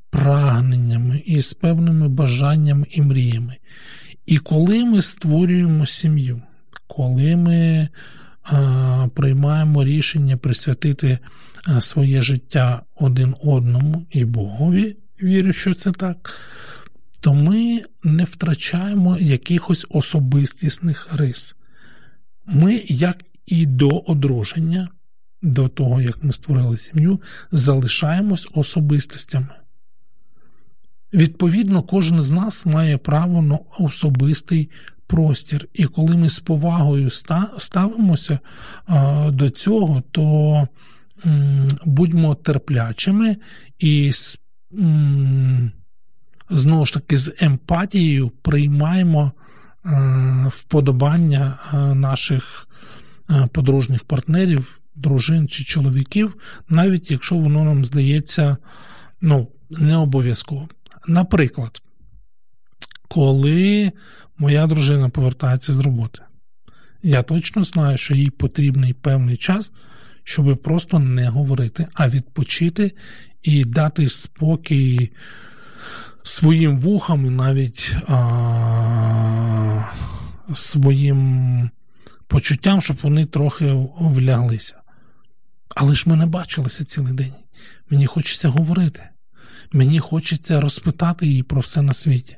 прагненнями, 0.09 1.23
із 1.25 1.53
певними 1.53 2.09
бажаннями 2.09 2.87
і 2.89 3.01
мріями. 3.01 3.57
І 4.25 4.37
коли 4.37 4.85
ми 4.85 5.01
створюємо 5.01 5.85
сім'ю, 5.85 6.41
коли 6.87 7.35
ми 7.35 7.89
приймаємо 9.13 9.83
рішення 9.83 10.37
присвятити 10.37 11.19
своє 11.79 12.21
життя 12.21 12.81
один 12.95 13.35
одному 13.43 14.05
і 14.11 14.25
Богові, 14.25 14.97
вірю, 15.23 15.53
що 15.53 15.73
це 15.73 15.91
так, 15.91 16.33
то 17.19 17.33
ми 17.33 17.81
не 18.03 18.23
втрачаємо 18.23 19.17
якихось 19.17 19.85
особистісних 19.89 21.07
рис. 21.11 21.55
Ми, 22.45 22.83
як 22.87 23.23
і 23.45 23.65
до 23.65 23.89
одруження, 23.89 24.89
до 25.41 25.67
того, 25.67 26.01
як 26.01 26.23
ми 26.23 26.33
створили 26.33 26.77
сім'ю, 26.77 27.21
залишаємось 27.51 28.47
особистостями. 28.53 29.55
Відповідно, 31.13 31.83
кожен 31.83 32.19
з 32.19 32.31
нас 32.31 32.65
має 32.65 32.97
право 32.97 33.41
на 33.41 33.59
особистий 33.79 34.69
простір. 35.13 35.67
І 35.73 35.85
коли 35.85 36.17
ми 36.17 36.29
з 36.29 36.39
повагою 36.39 37.09
ставимося 37.57 38.39
до 39.27 39.49
цього, 39.49 40.03
то 40.11 40.67
будьмо 41.85 42.35
терплячими 42.35 43.37
і 43.79 44.11
знову 46.49 46.85
ж 46.85 46.93
таки 46.93 47.17
з 47.17 47.33
емпатією 47.39 48.29
приймаємо 48.29 49.31
вподобання 50.47 51.59
наших 51.95 52.67
подружніх 53.51 54.03
партнерів, 54.03 54.79
дружин 54.95 55.47
чи 55.47 55.63
чоловіків, 55.63 56.35
навіть 56.69 57.11
якщо 57.11 57.35
воно 57.35 57.63
нам 57.63 57.85
здається 57.85 58.57
ну, 59.21 59.47
не 59.69 59.97
обов'язково. 59.97 60.69
Наприклад, 61.07 61.81
коли 63.07 63.91
моя 64.37 64.67
дружина 64.67 65.09
повертається 65.09 65.73
з 65.73 65.79
роботи. 65.79 66.21
Я 67.03 67.23
точно 67.23 67.63
знаю, 67.63 67.97
що 67.97 68.15
їй 68.15 68.29
потрібний 68.29 68.93
певний 68.93 69.37
час, 69.37 69.71
щоб 70.23 70.61
просто 70.61 70.99
не 70.99 71.29
говорити, 71.29 71.87
а 71.93 72.09
відпочити 72.09 72.91
і 73.43 73.65
дати 73.65 74.09
спокій 74.09 75.11
своїм 76.23 76.79
вухам 76.79 77.25
і 77.25 77.29
навіть 77.29 77.95
а, 78.07 79.83
своїм 80.53 81.69
почуттям, 82.27 82.81
щоб 82.81 82.97
вони 83.03 83.25
трохи 83.25 83.85
вляглися. 83.99 84.81
Але 85.75 85.95
ж 85.95 86.09
ми 86.09 86.15
не 86.15 86.25
бачилися 86.25 86.85
цілий 86.85 87.13
день. 87.13 87.33
Мені 87.89 88.05
хочеться 88.05 88.49
говорити. 88.49 89.03
Мені 89.71 89.99
хочеться 89.99 90.61
розпитати 90.61 91.27
її 91.27 91.43
про 91.43 91.61
все 91.61 91.81
на 91.81 91.93
світі. 91.93 92.37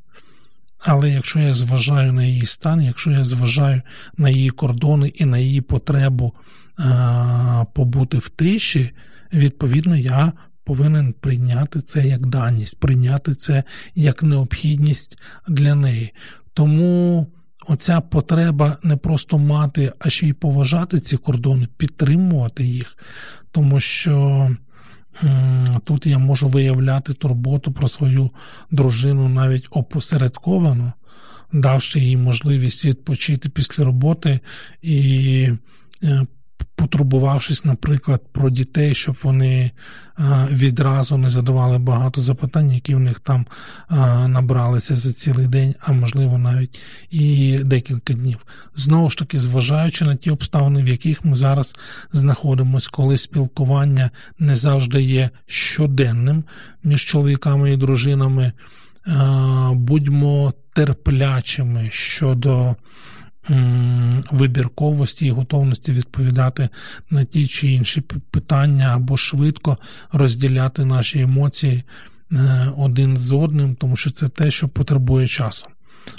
Але 0.79 1.09
якщо 1.09 1.39
я 1.39 1.53
зважаю 1.53 2.13
на 2.13 2.23
її 2.23 2.45
стан, 2.45 2.81
якщо 2.81 3.11
я 3.11 3.23
зважаю 3.23 3.81
на 4.17 4.29
її 4.29 4.49
кордони 4.49 5.07
і 5.07 5.25
на 5.25 5.37
її 5.37 5.61
потребу 5.61 6.33
а, 6.77 7.65
побути 7.73 8.17
в 8.17 8.29
тиші, 8.29 8.91
відповідно, 9.33 9.95
я 9.95 10.33
повинен 10.63 11.13
прийняти 11.13 11.81
це 11.81 12.07
як 12.07 12.27
даність, 12.27 12.79
прийняти 12.79 13.35
це 13.35 13.63
як 13.95 14.23
необхідність 14.23 15.17
для 15.47 15.75
неї. 15.75 16.13
Тому 16.53 17.27
оця 17.67 18.01
потреба 18.01 18.77
не 18.83 18.97
просто 18.97 19.37
мати, 19.37 19.93
а 19.99 20.09
ще 20.09 20.27
й 20.27 20.33
поважати 20.33 20.99
ці 20.99 21.17
кордони, 21.17 21.67
підтримувати 21.77 22.63
їх, 22.63 22.97
тому 23.51 23.79
що. 23.79 24.49
Тут 25.83 26.05
я 26.05 26.17
можу 26.17 26.47
виявляти 26.47 27.13
турботу 27.13 27.71
про 27.71 27.87
свою 27.87 28.31
дружину 28.71 29.29
навіть 29.29 29.67
опосередковано, 29.69 30.93
давши 31.51 31.99
їй 31.99 32.17
можливість 32.17 32.85
відпочити 32.85 33.49
після 33.49 33.83
роботи 33.83 34.39
і 34.81 35.49
е, 36.03 36.25
потурбувавшись, 36.75 37.65
наприклад, 37.65 38.21
про 38.31 38.49
дітей, 38.49 38.95
щоб 38.95 39.17
вони 39.23 39.71
відразу 40.49 41.17
не 41.17 41.29
задавали 41.29 41.77
багато 41.77 42.21
запитань, 42.21 42.71
які 42.71 42.95
в 42.95 42.99
них 42.99 43.19
там 43.19 43.45
набралися 44.27 44.95
за 44.95 45.13
цілий 45.13 45.47
день, 45.47 45.75
а 45.79 45.91
можливо 45.91 46.37
навіть 46.37 46.81
і 47.09 47.59
декілька 47.63 48.13
днів. 48.13 48.37
Знову 48.75 49.09
ж 49.09 49.17
таки, 49.17 49.39
зважаючи 49.39 50.05
на 50.05 50.15
ті 50.15 50.31
обставини, 50.31 50.83
в 50.83 50.87
яких 50.87 51.25
ми 51.25 51.35
зараз 51.35 51.75
знаходимося, 52.13 52.89
коли 52.91 53.17
спілкування 53.17 54.09
не 54.39 54.55
завжди 54.55 55.01
є 55.01 55.29
щоденним 55.45 56.43
між 56.83 57.05
чоловіками 57.05 57.73
і 57.73 57.77
дружинами, 57.77 58.51
будьмо 59.71 60.53
терплячими 60.73 61.89
щодо 61.91 62.75
вибірковості 64.31 65.25
і 65.25 65.31
готовності 65.31 65.91
відповідати 65.91 66.69
на 67.09 67.23
ті 67.23 67.47
чи 67.47 67.71
інші 67.71 68.01
питання 68.01 68.95
або 68.95 69.17
швидко 69.17 69.77
розділяти 70.11 70.85
наші 70.85 71.19
емоції 71.19 71.83
е, 72.31 72.71
один 72.77 73.17
з 73.17 73.31
одним, 73.33 73.75
тому 73.75 73.95
що 73.95 74.11
це 74.11 74.29
те, 74.29 74.51
що 74.51 74.67
потребує 74.67 75.27
часу. 75.27 75.67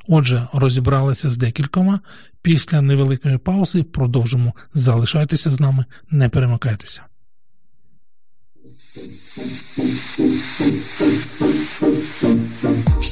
Отже, 0.08 0.48
розібралися 0.52 1.28
з 1.28 1.36
декількома. 1.36 2.00
Після 2.42 2.82
невеликої 2.82 3.38
паузи 3.38 3.82
продовжимо. 3.82 4.52
Залишайтеся 4.74 5.50
з 5.50 5.60
нами, 5.60 5.84
не 6.10 6.28
перемикайтеся. 6.28 7.02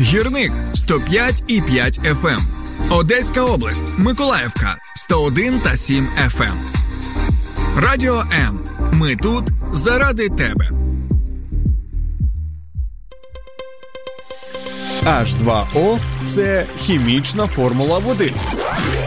Гірник 0.00 0.52
105 0.74 1.42
і 1.46 1.60
5 1.60 2.00
FM. 2.00 2.40
Одеська 2.90 3.44
область, 3.44 3.98
Миколаївка 3.98 4.76
101 4.96 5.58
та 5.58 5.76
7 5.76 6.04
FM. 6.04 6.52
Радіо 7.78 8.24
М. 8.32 8.60
Ми 8.92 9.16
тут 9.16 9.44
заради 9.72 10.28
тебе. 10.28 10.70
H2O– 15.04 15.98
це 16.26 16.66
хімічна 16.78 17.46
формула 17.46 17.98
води. 17.98 18.32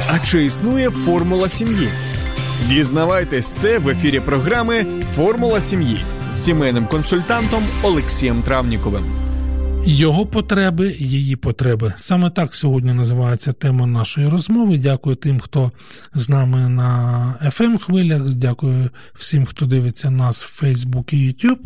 А 0.08 0.20
чи 0.20 0.46
існує 0.46 0.90
формула 0.90 1.50
сім'ї? 1.50 1.90
Дізнавайтесь 2.68 3.50
це 3.50 3.80
в 3.80 3.90
ефірі 3.90 4.20
програми 4.20 4.86
Формула 5.16 5.62
сім'ї 5.62 6.06
з 6.30 6.44
сімейним 6.44 6.88
консультантом 6.88 7.64
Олексієм 7.84 8.42
Травніковим. 8.42 9.23
Його 9.86 10.26
потреби, 10.26 10.96
її 11.00 11.36
потреби. 11.36 11.93
Саме 11.98 12.30
так 12.30 12.56
сьогодні 12.56 12.93
називається 12.93 13.52
тема 13.52 13.88
нашої 13.88 14.28
розмови. 14.28 14.78
Дякую 14.78 15.15
тим, 15.15 15.39
хто 15.39 15.72
з 16.15 16.30
нами 16.30 16.69
на 16.69 17.36
fm 17.46 17.78
хвилях. 17.78 18.34
Дякую 18.34 18.89
всім, 19.13 19.46
хто 19.46 19.65
дивиться 19.65 20.10
нас 20.10 20.43
в 20.43 20.63
Facebook 20.63 21.13
і 21.13 21.28
YouTube. 21.28 21.60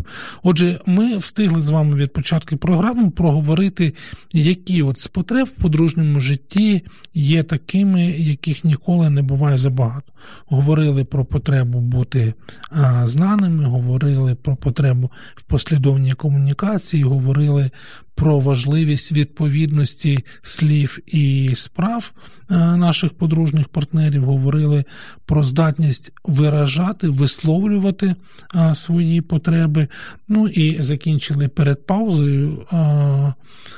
Отже, 0.44 0.80
ми 0.86 1.18
встигли 1.18 1.62
з 1.62 1.70
вами 1.70 1.96
від 1.96 2.14
початку 2.14 2.58
програми 2.58 3.10
проговорити, 3.10 3.94
які 4.34 4.84
от 4.84 5.00
з 5.00 5.08
потреб 5.08 5.48
в 5.48 5.62
подружньому 5.62 6.20
житті 6.20 6.84
є 7.14 7.44
такими, 7.44 8.06
яких 8.06 8.64
ніколи 8.64 9.10
не 9.10 9.22
буває 9.22 9.58
забагато. 9.58 10.14
Говорили 10.46 11.04
про 11.04 11.26
потребу 11.26 11.80
бути 11.80 12.34
а, 12.70 13.06
знаними, 13.06 13.66
говорили 13.66 14.36
про 14.36 14.56
потребу 14.56 15.12
в 15.36 15.44
послідовній 15.44 16.14
комунікації, 16.14 17.04
говорили 17.04 17.72
про 18.18 18.40
важливість 18.40 19.12
відповідності 19.12 20.26
слів 20.42 21.00
і 21.06 21.52
справ 21.56 22.12
е, 22.52 22.56
наших 22.58 23.14
подружніх 23.14 23.68
партнерів, 23.68 24.26
говорили 24.26 24.84
про 25.26 25.44
здатність 25.44 26.14
виражати, 26.24 27.10
висловлювати 27.10 28.16
е, 28.56 28.76
свої 28.76 29.22
потреби. 29.22 29.88
Ну 30.28 30.48
і 30.48 30.82
закінчили 30.82 31.48
перед 31.48 31.86
паузою 31.86 32.68
е, 32.74 33.34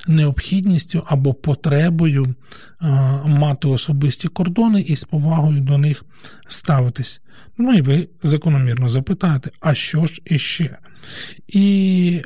необхідністю 0.07 1.03
або 1.05 1.33
потребою 1.33 2.35
мати 3.25 3.67
особисті 3.67 4.27
кордони 4.27 4.81
і 4.81 4.95
з 4.95 5.03
повагою 5.03 5.61
до 5.61 5.77
них 5.77 6.05
ставитись. 6.47 7.21
Ну 7.57 7.73
і 7.73 7.81
ви 7.81 8.07
закономірно 8.23 8.87
запитаєте, 8.87 9.51
а 9.59 9.73
що 9.73 10.05
ж 10.05 10.21
іще? 10.25 10.77
І 11.47 12.21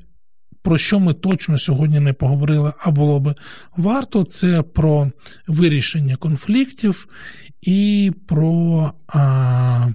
про 0.63 0.77
що 0.77 0.99
ми 0.99 1.13
точно 1.13 1.57
сьогодні 1.57 1.99
не 1.99 2.13
поговорили, 2.13 2.73
а 2.79 2.91
було 2.91 3.19
би 3.19 3.35
варто, 3.77 4.23
це 4.23 4.61
про 4.61 5.11
вирішення 5.47 6.15
конфліктів 6.15 7.07
і 7.61 8.11
про 8.27 8.91
а, 9.07 9.87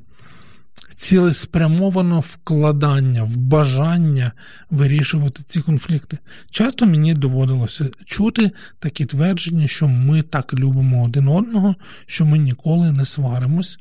цілеспрямоване 0.95 2.19
вкладання 2.19 3.23
в 3.23 3.37
бажання 3.37 4.33
вирішувати 4.71 5.43
ці 5.43 5.61
конфлікти. 5.61 6.19
Часто 6.51 6.87
мені 6.87 7.15
доводилося 7.15 7.89
чути 8.05 8.51
такі 8.79 9.05
твердження, 9.05 9.67
що 9.67 9.89
ми 9.89 10.23
так 10.23 10.55
любимо 10.55 11.05
один 11.05 11.29
одного, 11.29 11.75
що 12.07 12.27
ми 12.27 12.39
ніколи 12.39 12.93
не 12.93 13.05
сваримось. 13.05 13.79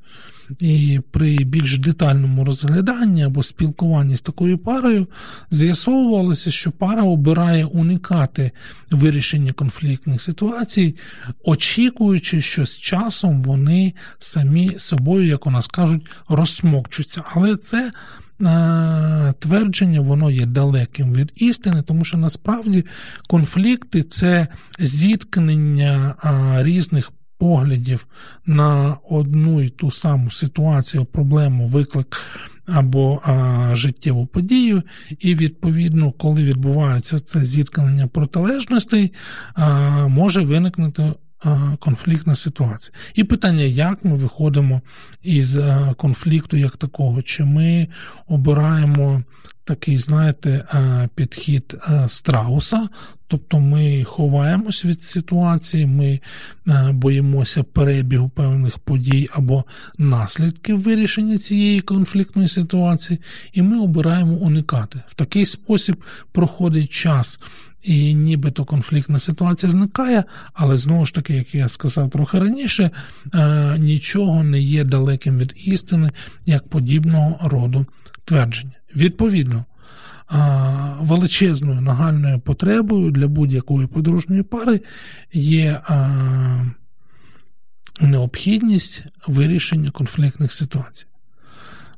І 0.59 0.99
при 1.11 1.37
більш 1.37 1.77
детальному 1.77 2.43
розгляданні 2.43 3.23
або 3.23 3.43
спілкуванні 3.43 4.15
з 4.15 4.21
такою 4.21 4.57
парою 4.57 5.07
з'ясовувалося, 5.51 6.51
що 6.51 6.71
пара 6.71 7.03
обирає 7.03 7.65
уникати 7.65 8.51
вирішення 8.91 9.53
конфліктних 9.53 10.21
ситуацій, 10.21 10.95
очікуючи, 11.43 12.41
що 12.41 12.65
з 12.65 12.77
часом 12.77 13.43
вони 13.43 13.93
самі 14.19 14.79
собою, 14.79 15.27
як 15.27 15.47
у 15.47 15.51
нас 15.51 15.67
кажуть, 15.67 16.05
розсмокчуться. 16.29 17.23
Але 17.33 17.55
це. 17.55 17.91
Е, 18.41 19.33
твердження, 19.39 20.01
воно 20.01 20.31
є 20.31 20.45
далеким 20.45 21.13
від 21.13 21.31
істини, 21.35 21.81
тому 21.81 22.05
що 22.05 22.17
насправді 22.17 22.85
конфлікти 23.27 24.03
це 24.03 24.47
зіткнення 24.79 26.15
різних 26.57 27.11
поглядів 27.37 28.07
на 28.45 28.97
одну 29.09 29.61
і 29.61 29.69
ту 29.69 29.91
саму 29.91 30.31
ситуацію, 30.31 31.05
проблему, 31.05 31.67
виклик 31.67 32.17
або 32.65 33.21
а, 33.23 33.75
життєву 33.75 34.25
подію, 34.25 34.83
і 35.19 35.35
відповідно, 35.35 36.11
коли 36.11 36.43
відбувається 36.43 37.19
це 37.19 37.43
зіткнення 37.43 38.07
протилежностей, 38.07 39.13
а, 39.53 40.07
може 40.07 40.41
виникнути. 40.41 41.13
Конфліктна 41.79 42.35
ситуація. 42.35 42.97
І 43.13 43.23
питання, 43.23 43.63
як 43.63 44.05
ми 44.05 44.15
виходимо 44.15 44.81
із 45.23 45.59
конфлікту 45.97 46.57
як 46.57 46.77
такого, 46.77 47.21
чи 47.21 47.43
ми 47.43 47.87
обираємо 48.27 49.23
такий, 49.63 49.97
знаєте, 49.97 50.65
підхід 51.15 51.77
страуса, 52.07 52.89
Тобто 53.27 53.59
ми 53.59 54.03
ховаємось 54.03 54.85
від 54.85 55.03
ситуації, 55.03 55.85
ми 55.85 56.19
е, 56.67 56.91
боїмося 56.91 57.63
перебігу 57.63 58.29
певних 58.29 58.79
подій 58.79 59.29
або 59.33 59.63
наслідків 59.97 60.81
вирішення 60.81 61.37
цієї 61.37 61.81
конфліктної 61.81 62.47
ситуації, 62.47 63.19
і 63.53 63.61
ми 63.61 63.79
обираємо 63.79 64.33
уникати. 64.33 65.01
В 65.07 65.13
такий 65.15 65.45
спосіб 65.45 66.03
проходить 66.31 66.89
час, 66.89 67.39
і 67.83 68.13
нібито 68.13 68.65
конфліктна 68.65 69.19
ситуація 69.19 69.69
зникає, 69.69 70.23
але 70.53 70.77
знову 70.77 71.05
ж 71.05 71.13
таки, 71.13 71.33
як 71.33 71.55
я 71.55 71.69
сказав 71.69 72.09
трохи 72.09 72.39
раніше, 72.39 72.91
е, 73.35 73.77
нічого 73.79 74.43
не 74.43 74.61
є 74.61 74.83
далеким 74.83 75.37
від 75.37 75.53
істини 75.57 76.09
як 76.45 76.67
подібного 76.67 77.39
роду 77.49 77.85
твердження. 78.25 78.73
Відповідно 78.95 79.65
величезною 80.99 81.81
нагальною 81.81 82.39
потребою 82.39 83.11
для 83.11 83.27
будь-якої 83.27 83.87
подружньої 83.87 84.43
пари 84.43 84.81
є 85.33 85.81
необхідність 88.01 89.03
вирішення 89.27 89.91
конфліктних 89.91 90.53
ситуацій. 90.53 91.05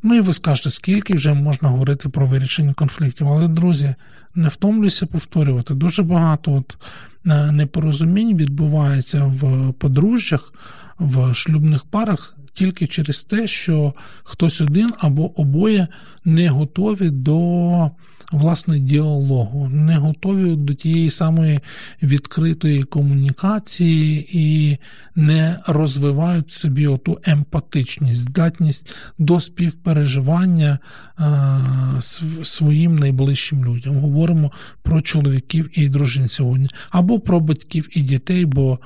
Ну 0.03 0.15
і 0.15 0.21
ви 0.21 0.33
скажете, 0.33 0.69
скільки 0.69 1.13
вже 1.13 1.33
можна 1.33 1.69
говорити 1.69 2.09
про 2.09 2.25
вирішення 2.25 2.73
конфліктів. 2.73 3.27
Але, 3.27 3.47
друзі, 3.47 3.95
не 4.35 4.47
втомлюйся 4.47 5.05
повторювати. 5.05 5.73
Дуже 5.73 6.03
багато 6.03 6.53
от 6.53 6.77
е, 7.25 7.51
непорозумінь 7.51 8.37
відбувається 8.37 9.23
в 9.23 9.73
подружжях, 9.73 10.53
в 10.99 11.33
шлюбних 11.33 11.85
парах 11.85 12.37
тільки 12.59 12.87
через 12.87 13.23
те, 13.23 13.47
що 13.47 13.93
хтось 14.23 14.61
один 14.61 14.93
або 14.97 15.41
обоє 15.41 15.87
не 16.25 16.49
готові 16.49 17.09
до 17.09 17.91
власне 18.31 18.79
діалогу, 18.79 19.69
не 19.69 19.97
готові 19.97 20.55
до 20.55 20.73
тієї 20.73 21.09
самої 21.09 21.59
відкритої 22.03 22.83
комунікації 22.83 24.29
і 24.31 24.77
не 25.15 25.59
розвивають 25.67 26.51
собі 26.51 26.87
оту 26.87 27.19
емпатичність, 27.23 28.21
здатність 28.21 28.93
до 29.17 29.39
співпереживання 29.39 30.79
а, 31.15 31.99
своїм 32.43 32.95
найближчим 32.95 33.65
людям. 33.65 33.97
Говоримо 33.97 34.51
про 34.81 35.01
чоловіків 35.01 35.69
і 35.73 35.89
дружин 35.89 36.27
сьогодні, 36.27 36.69
або 36.89 37.19
про 37.19 37.39
батьків 37.39 37.89
і 37.91 38.01
дітей, 38.01 38.45
бо 38.45 38.79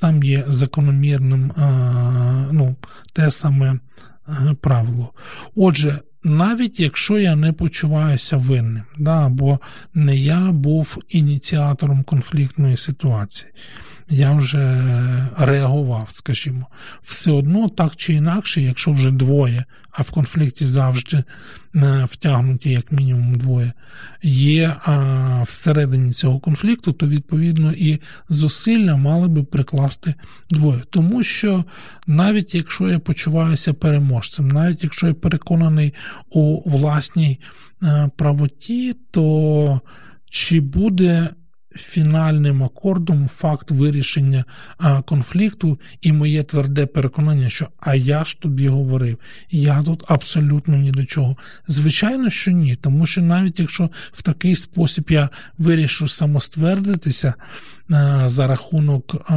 там 0.00 0.22
є 0.22 0.44
закономірним 0.48 1.52
ну, 2.52 2.76
те 3.12 3.30
саме 3.30 3.78
правило. 4.60 5.12
Отже, 5.56 5.98
навіть 6.24 6.80
якщо 6.80 7.18
я 7.18 7.36
не 7.36 7.52
почуваюся 7.52 8.36
винним, 8.36 8.84
да, 8.98 9.26
або 9.26 9.58
не 9.94 10.16
я 10.16 10.52
був 10.52 10.98
ініціатором 11.08 12.02
конфліктної 12.02 12.76
ситуації, 12.76 13.52
я 14.08 14.32
вже 14.32 15.28
реагував, 15.38 16.10
скажімо, 16.10 16.66
все 17.02 17.32
одно 17.32 17.68
так 17.68 17.96
чи 17.96 18.14
інакше, 18.14 18.62
якщо 18.62 18.92
вже 18.92 19.10
двоє, 19.10 19.64
а 20.00 20.02
в 20.02 20.10
конфлікті 20.10 20.64
завжди 20.64 21.24
е, 21.74 22.08
втягнуті, 22.10 22.70
як 22.70 22.92
мінімум, 22.92 23.34
двоє, 23.34 23.72
є 24.22 24.76
всередині 25.46 26.12
цього 26.12 26.40
конфлікту, 26.40 26.92
то 26.92 27.06
відповідно 27.06 27.72
і 27.72 28.00
зусилля 28.28 28.96
мали 28.96 29.28
би 29.28 29.42
прикласти 29.42 30.14
двоє. 30.50 30.82
Тому 30.90 31.22
що 31.22 31.64
навіть 32.06 32.54
якщо 32.54 32.88
я 32.88 32.98
почуваюся 32.98 33.72
переможцем, 33.72 34.48
навіть 34.48 34.84
якщо 34.84 35.06
я 35.06 35.14
переконаний 35.14 35.94
у 36.30 36.70
власній 36.70 37.40
е, 37.82 38.10
правоті, 38.16 38.96
то 39.10 39.80
чи 40.30 40.60
буде 40.60 41.28
фінальним 41.76 42.62
акордом 42.62 43.28
факт 43.28 43.70
вирішення 43.70 44.44
конфлікту 45.04 45.80
і 46.00 46.12
моє 46.12 46.42
тверде 46.42 46.86
переконання, 46.86 47.48
що 47.48 47.68
а 47.80 47.94
я 47.94 48.24
ж 48.24 48.40
тобі 48.40 48.68
говорив, 48.68 49.18
я 49.50 49.82
тут 49.82 50.04
абсолютно 50.08 50.76
ні 50.76 50.90
до 50.90 51.04
чого. 51.04 51.36
Звичайно, 51.68 52.30
що 52.30 52.50
ні, 52.50 52.76
тому 52.76 53.06
що 53.06 53.22
навіть 53.22 53.60
якщо 53.60 53.90
в 54.12 54.22
такий 54.22 54.54
спосіб 54.54 55.10
я 55.10 55.28
вирішу 55.58 56.08
самоствердитися 56.08 57.34
за 58.24 58.46
рахунок 58.46 59.30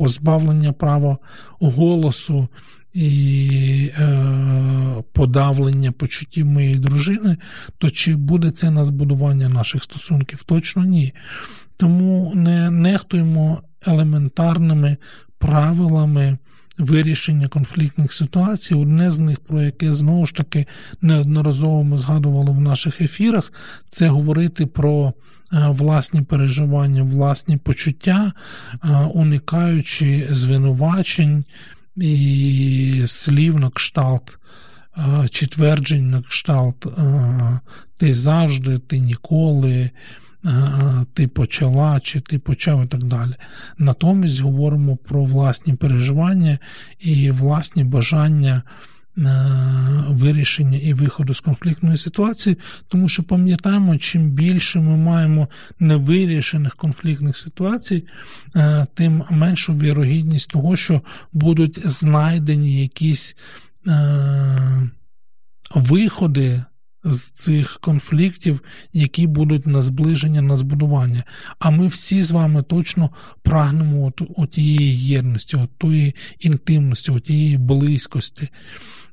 позбавлення 0.00 0.72
права 0.72 1.18
голосу 1.60 2.48
і 2.92 3.90
е, 3.98 5.04
подавлення 5.12 5.92
почуттів 5.92 6.46
моєї 6.46 6.74
дружини, 6.74 7.36
то 7.78 7.90
чи 7.90 8.16
буде 8.16 8.50
це 8.50 8.70
на 8.70 8.84
збудування 8.84 9.48
наших 9.48 9.82
стосунків? 9.82 10.42
Точно 10.44 10.84
ні. 10.84 11.14
Тому 11.76 12.32
не 12.34 12.70
нехтуємо 12.70 13.62
елементарними 13.86 14.96
правилами. 15.38 16.38
Вирішення 16.80 17.48
конфліктних 17.48 18.12
ситуацій, 18.12 18.74
одне 18.74 19.10
з 19.10 19.18
них, 19.18 19.40
про 19.40 19.62
яке 19.62 19.94
знову 19.94 20.26
ж 20.26 20.34
таки 20.34 20.66
неодноразово 21.00 21.84
ми 21.84 21.96
згадували 21.96 22.50
в 22.50 22.60
наших 22.60 23.00
ефірах, 23.00 23.52
це 23.88 24.08
говорити 24.08 24.66
про 24.66 25.12
е, 25.52 25.68
власні 25.68 26.22
переживання, 26.22 27.02
власні 27.02 27.56
почуття, 27.56 28.32
е, 28.72 28.88
уникаючи 29.14 30.28
звинувачень 30.30 31.44
і 31.96 33.02
слів 33.06 33.58
на 33.58 33.70
кшталт, 33.70 34.38
чи 35.30 35.46
тверджень 35.46 36.10
на 36.10 36.22
кшталт, 36.22 36.86
ти 37.98 38.12
завжди, 38.12 38.78
ти 38.78 38.98
ніколи, 38.98 39.90
ти 41.14 41.28
почала, 41.28 42.00
чи 42.00 42.20
ти 42.20 42.38
почав 42.38 42.84
і 42.84 42.86
так 42.86 43.04
далі. 43.04 43.34
Натомість 43.78 44.40
говоримо 44.40 44.96
про 44.96 45.24
власні 45.24 45.74
переживання 45.74 46.58
і 46.98 47.30
власні 47.30 47.84
бажання. 47.84 48.62
Е, 49.18 49.22
вирішення 50.08 50.78
і 50.78 50.94
виходу 50.94 51.34
з 51.34 51.40
конфліктної 51.40 51.96
ситуації, 51.96 52.58
тому 52.88 53.08
що 53.08 53.22
пам'ятаємо, 53.22 53.96
чим 53.96 54.30
більше 54.30 54.80
ми 54.80 54.96
маємо 54.96 55.48
невирішених 55.78 56.76
конфліктних 56.76 57.36
ситуацій, 57.36 58.06
е, 58.56 58.86
тим 58.94 59.24
меншу 59.30 59.74
вірогідність 59.74 60.50
того, 60.50 60.76
що 60.76 61.02
будуть 61.32 61.88
знайдені 61.88 62.80
якісь 62.80 63.36
е, 63.86 64.90
виходи. 65.74 66.64
З 67.04 67.30
цих 67.30 67.78
конфліктів, 67.80 68.60
які 68.92 69.26
будуть 69.26 69.66
на 69.66 69.80
зближення, 69.80 70.42
на 70.42 70.56
збудування. 70.56 71.24
А 71.58 71.70
ми 71.70 71.86
всі 71.86 72.22
з 72.22 72.30
вами 72.30 72.62
точно 72.62 73.10
прагнемо 73.42 74.06
от, 74.06 74.22
от 74.36 74.50
тієї 74.50 75.06
єдності, 75.06 75.56
от 75.56 75.70
тієї 75.78 76.14
інтимності, 76.38 77.10
от 77.10 77.24
тієї 77.24 77.58
близькості. 77.58 78.48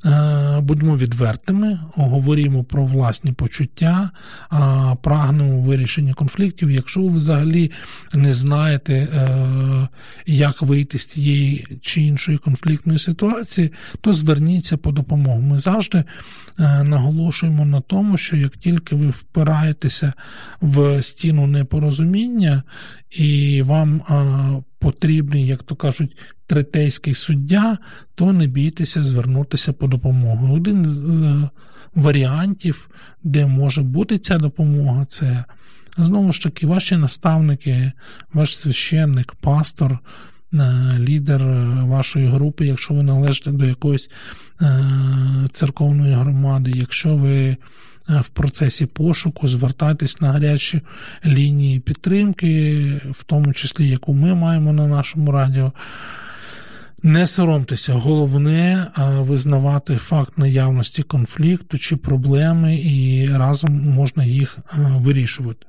Е, 0.05 0.59
будьмо 0.61 0.97
відвертими, 0.97 1.79
говоримо 1.95 2.63
про 2.63 2.85
власні 2.85 3.31
почуття, 3.31 4.09
прагнемо 5.01 5.61
вирішення 5.61 6.13
конфліктів. 6.13 6.71
Якщо 6.71 7.01
ви 7.01 7.09
взагалі 7.09 7.71
не 8.13 8.33
знаєте, 8.33 8.93
е, 8.93 9.87
як 10.25 10.61
вийти 10.61 10.99
з 10.99 11.05
тієї 11.05 11.79
чи 11.81 12.01
іншої 12.01 12.37
конфліктної 12.37 12.99
ситуації, 12.99 13.71
то 14.01 14.13
зверніться 14.13 14.77
по 14.77 14.91
допомогу. 14.91 15.41
Ми 15.41 15.57
завжди 15.57 15.97
е, 15.97 16.03
наголошуємо 16.83 17.65
на 17.65 17.81
тому, 17.81 18.17
що 18.17 18.37
як 18.37 18.57
тільки 18.57 18.95
ви 18.95 19.07
впираєтеся 19.07 20.13
в 20.61 21.03
стіну 21.03 21.47
непорозуміння 21.47 22.63
і 23.11 23.61
вам 23.61 24.01
потрібний, 24.79 25.47
як 25.47 25.63
то 25.63 25.75
кажуть, 25.75 26.17
третейський 26.47 27.13
суддя, 27.13 27.77
то 28.15 28.33
не 28.33 28.47
бійтеся 28.47 29.03
звернутися 29.03 29.73
по 29.73 29.87
допомогу. 29.87 30.55
Один 30.55 30.85
з 30.85 31.05
е, 31.05 31.49
варіантів, 31.95 32.89
де 33.23 33.45
може 33.45 33.81
бути 33.81 34.17
ця 34.17 34.37
допомога, 34.37 35.05
це 35.05 35.43
знову 35.97 36.31
ж 36.31 36.43
таки 36.43 36.67
ваші 36.67 36.97
наставники, 36.97 37.91
ваш 38.33 38.57
священник, 38.57 39.33
пастор. 39.33 39.99
Е, 40.53 40.59
лідер 40.99 41.43
вашої 41.83 42.27
групи, 42.27 42.65
якщо 42.65 42.93
ви 42.93 43.03
належите 43.03 43.51
до 43.51 43.65
якоїсь 43.65 44.09
е, 44.61 44.85
церковної 45.51 46.13
громади, 46.13 46.71
якщо 46.75 47.15
ви 47.15 47.57
в 48.09 48.29
процесі 48.29 48.85
пошуку, 48.85 49.47
звертайтесь 49.47 50.21
на 50.21 50.31
гарячі 50.31 50.81
лінії 51.25 51.79
підтримки, 51.79 53.01
в 53.11 53.23
тому 53.23 53.53
числі 53.53 53.89
яку 53.89 54.13
ми 54.13 54.35
маємо 54.35 54.73
на 54.73 54.87
нашому 54.87 55.31
радіо. 55.31 55.71
Не 57.03 57.27
соромтеся, 57.27 57.93
головне 57.93 58.91
визнавати 58.97 59.97
факт 59.97 60.37
наявності 60.37 61.03
конфлікту 61.03 61.77
чи 61.77 61.97
проблеми, 61.97 62.75
і 62.75 63.27
разом 63.27 63.79
можна 63.89 64.25
їх 64.25 64.57
вирішувати. 64.75 65.65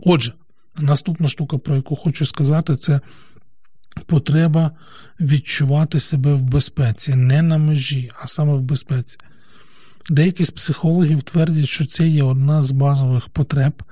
Отже, 0.00 0.32
наступна 0.78 1.28
штука, 1.28 1.58
про 1.58 1.76
яку 1.76 1.96
хочу 1.96 2.26
сказати, 2.26 2.76
це 2.76 3.00
потреба 4.06 4.70
відчувати 5.20 6.00
себе 6.00 6.34
в 6.34 6.42
безпеці, 6.42 7.14
не 7.14 7.42
на 7.42 7.58
межі, 7.58 8.10
а 8.22 8.26
саме 8.26 8.54
в 8.54 8.60
безпеці. 8.60 9.18
Деякі 10.10 10.44
з 10.44 10.50
психологів 10.50 11.22
твердять, 11.22 11.68
що 11.68 11.86
це 11.86 12.08
є 12.08 12.22
одна 12.22 12.62
з 12.62 12.72
базових 12.72 13.28
потреб, 13.28 13.82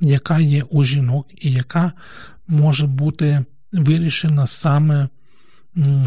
яка 0.00 0.38
є 0.38 0.62
у 0.62 0.84
жінок, 0.84 1.26
і 1.36 1.52
яка 1.52 1.92
може 2.48 2.86
бути 2.86 3.44
вирішена 3.72 4.46
саме 4.46 5.08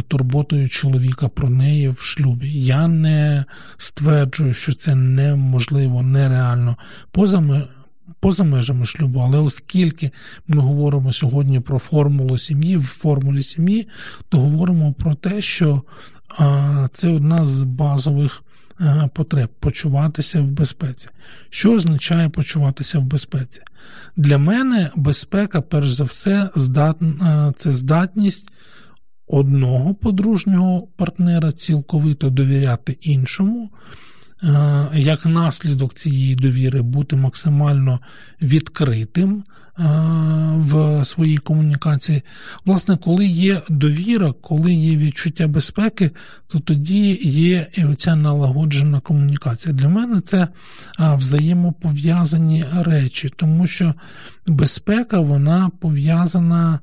турботою 0.08 0.70
чоловіка 0.70 1.28
про 1.28 1.50
неї 1.50 1.90
в 1.90 2.00
шлюбі. 2.00 2.52
Я 2.52 2.88
не 2.88 3.46
стверджую, 3.78 4.54
що 4.54 4.74
це 4.74 4.96
неможливо, 4.96 6.02
нереально 6.02 6.78
поза 7.12 7.68
поза 8.20 8.44
межами 8.44 8.86
шлюбу, 8.86 9.20
але 9.20 9.38
оскільки 9.38 10.12
ми 10.48 10.62
говоримо 10.62 11.12
сьогодні 11.12 11.60
про 11.60 11.80
формулу 11.80 12.38
сім'ї, 12.38 12.78
в 12.78 12.84
формулі 12.84 13.44
сім'ї, 13.44 13.88
то 14.30 14.40
говоримо 14.40 14.94
про 14.94 15.16
те, 15.16 15.42
що 15.42 15.82
а, 16.38 16.88
це 16.92 17.10
одна 17.10 17.46
з 17.46 17.64
базових. 17.64 18.44
Потреб 19.14 19.50
почуватися 19.60 20.42
в 20.42 20.52
безпеці. 20.52 21.10
Що 21.50 21.74
означає 21.74 22.30
почуватися 22.30 23.00
в 23.00 23.04
безпеці? 23.04 23.62
Для 24.18 24.38
мене 24.38 24.92
безпека, 24.96 25.62
перш 25.62 25.90
за 25.90 26.04
все, 26.04 26.50
здат... 26.56 26.98
це 27.58 27.74
здатність 27.74 28.52
одного 29.34 29.94
подружнього 29.94 30.88
партнера 30.96 31.52
цілковито 31.52 32.30
довіряти 32.30 32.98
іншому. 33.02 33.70
Е, 34.44 34.88
як 34.94 35.26
наслідок 35.26 35.94
цієї 35.94 36.36
довіри 36.36 36.82
бути 36.82 37.16
максимально 37.16 38.00
відкритим 38.42 39.44
е, 39.80 39.84
в 40.56 41.06
своїй 41.06 41.38
комунікації. 41.38 42.22
Власне, 42.66 42.98
коли 42.98 43.26
є 43.26 43.62
довіра, 43.70 44.34
коли 44.42 44.74
є 44.74 44.98
відчуття 44.98 45.48
безпеки, 45.48 46.12
то 46.48 46.60
тоді 46.60 47.20
є 47.24 47.68
і 47.74 47.86
оця 47.86 48.16
налагоджена 48.16 49.00
комунікація. 49.00 49.74
Для 49.74 49.90
мене 49.90 50.22
це 50.22 50.38
е, 50.42 50.50
взаємопов'язані 51.00 52.66
речі, 52.82 53.30
тому 53.36 53.68
що 53.68 53.94
безпека 54.48 55.20
вона 55.20 55.72
пов'язана 55.80 56.80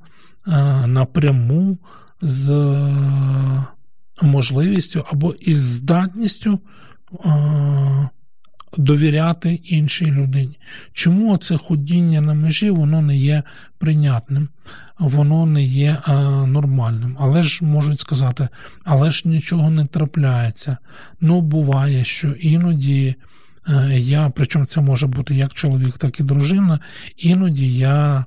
напряму 0.87 1.79
з 2.23 2.51
можливістю 4.23 5.05
або 5.11 5.33
із 5.33 5.59
здатністю 5.59 6.61
довіряти 8.77 9.55
іншій 9.55 10.07
людині. 10.07 10.59
Чому 10.93 11.37
це 11.37 11.57
ходіння 11.57 12.21
на 12.21 12.35
межі 12.35 12.71
воно 12.71 13.03
не 13.03 13.17
є 13.17 13.43
прийнятним, 13.79 14.49
воно 14.99 15.47
не 15.47 15.63
є 15.63 16.03
нормальним. 16.47 17.17
Але 17.21 17.43
ж 17.43 17.65
можуть 17.65 18.01
сказати, 18.01 18.49
але 18.85 19.11
ж 19.11 19.29
нічого 19.29 19.71
не 19.71 19.87
трапляється. 19.87 20.77
Ну, 21.21 21.41
буває, 21.41 22.05
що 22.05 22.29
іноді. 22.33 23.15
Е, 23.69 23.99
я, 23.99 24.33
причому 24.35 24.67
це 24.67 24.81
може 24.81 25.07
бути 25.07 25.35
як 25.35 25.53
чоловік, 25.53 25.99
так 25.99 26.21
і 26.21 26.23
дружина. 26.23 26.81
Іноді 27.17 27.77
я 27.77 28.19
е, 28.19 28.25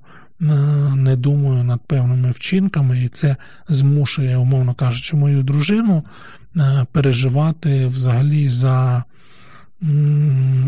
не 0.96 1.16
думаю 1.16 1.64
над 1.64 1.82
певними 1.88 2.32
вчинками, 2.32 3.04
і 3.04 3.10
це 3.10 3.36
змушує, 3.70 4.38
умовно 4.38 4.74
кажучи, 4.74 5.16
мою 5.16 5.44
дружину 5.44 6.04
Е, 6.58 6.86
переживати 6.92 7.88
взагалі 7.88 8.48
за 8.48 9.04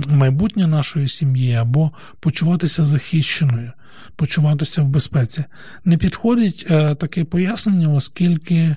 майбутнє 0.09 0.67
нашої 0.67 1.07
сім'ї 1.07 1.53
або 1.53 1.91
почуватися 2.19 2.85
захищеною, 2.85 3.71
почуватися 4.15 4.81
в 4.81 4.87
безпеці. 4.87 5.43
Не 5.85 5.97
підходить 5.97 6.67
е, 6.69 6.95
таке 6.95 7.23
пояснення, 7.23 7.89
оскільки 7.89 8.55
е, 8.55 8.75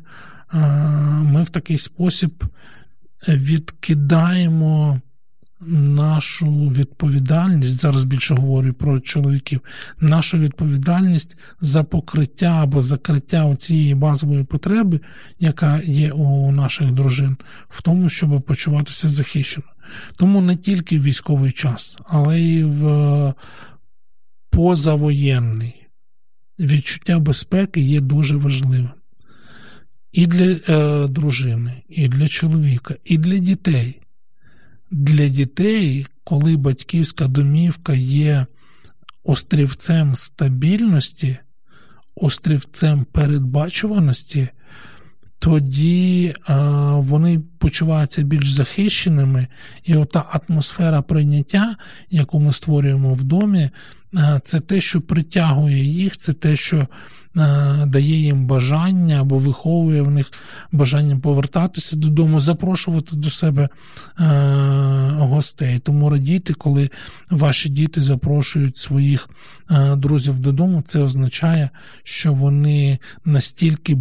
ми 1.23 1.43
в 1.43 1.49
такий 1.49 1.79
спосіб 1.79 2.45
відкидаємо 3.29 5.01
нашу 5.61 6.69
відповідальність, 6.69 7.81
зараз 7.81 8.05
більше 8.05 8.35
говорю 8.35 8.73
про 8.73 9.01
чоловіків, 9.01 9.61
нашу 10.01 10.39
відповідальність 10.39 11.37
за 11.61 11.85
покриття 11.85 12.63
або 12.63 12.81
закриття 12.81 13.57
цієї 13.57 13.95
базової 13.95 14.45
потреби, 14.45 15.01
яка 15.39 15.81
є 15.85 16.13
у 16.13 16.53
наших 16.53 16.93
дружин, 16.93 17.37
в 17.69 17.83
тому, 17.83 18.09
щоб 18.09 18.43
почуватися 18.43 19.09
захищено. 19.09 19.67
Тому 20.17 20.41
не 20.41 20.57
тільки 20.57 20.99
в 20.99 21.03
військовий 21.03 21.53
час, 21.53 21.99
але 22.07 22.41
й 22.41 22.65
в 22.65 23.35
позавоєнний 24.51 25.87
відчуття 26.59 27.19
безпеки 27.19 27.81
є 27.81 28.01
дуже 28.01 28.37
важливим. 28.37 28.91
І 30.13 30.27
для 30.27 30.45
е, 30.45 31.09
дружини, 31.09 31.83
і 31.89 32.09
для 32.09 32.29
чоловіка, 32.29 32.95
і 33.05 33.19
для 33.19 33.39
дітей 33.39 34.01
для 34.91 35.29
дітей, 35.29 36.07
коли 36.25 36.57
батьківська 36.57 37.29
домівка 37.29 37.93
є 37.95 38.47
острівцем 39.25 40.15
стабільності, 40.15 41.37
острівцем 42.15 43.05
передбачуваності, 43.05 44.49
тоді 45.39 46.35
вони 46.97 47.41
почуваються 47.59 48.23
більш 48.23 48.51
захищеними, 48.51 49.47
і 49.85 49.97
ота 49.97 50.41
атмосфера 50.49 51.03
прийняття, 51.03 51.77
яку 52.11 52.41
ми 52.41 52.53
створюємо 52.53 53.15
в 53.15 53.25
домі, 53.25 53.71
це 54.43 54.61
те, 54.61 54.81
що 54.81 55.01
притягує 55.01 55.85
їх, 55.85 56.17
це 56.17 56.33
те, 56.33 56.57
що 56.57 56.89
дає 57.87 58.17
їм 58.17 58.47
бажання 58.47 59.21
або 59.21 59.39
виховує 59.39 60.03
в 60.03 60.11
них 60.11 60.33
бажання 60.73 61.17
повертатися 61.17 61.97
додому, 61.97 62.41
запрошувати 62.41 63.17
до 63.17 63.31
себе 63.31 63.69
гостей. 65.19 65.79
Тому 65.79 66.11
радійте, 66.11 66.55
коли 66.55 66.91
ваші 67.31 67.69
діти 67.69 68.01
запрошують 68.01 68.77
своїх 68.77 69.29
друзів 69.97 70.39
додому, 70.41 70.83
це 70.87 71.01
означає, 71.01 71.71
що 72.05 72.33
вони 72.33 72.99
настільки 73.25 73.99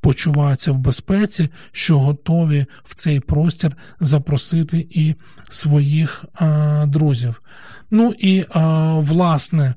почуваються 0.00 0.72
в 0.72 0.78
безпеці, 0.78 1.48
що 1.72 1.98
готові 1.98 2.66
в 2.84 2.94
цей 2.94 3.20
простір 3.20 3.76
запросити 4.00 4.86
і 4.90 5.14
своїх 5.48 6.24
а, 6.34 6.84
друзів. 6.88 7.42
Ну 7.90 8.14
і 8.18 8.44
а, 8.50 8.94
власне. 8.98 9.74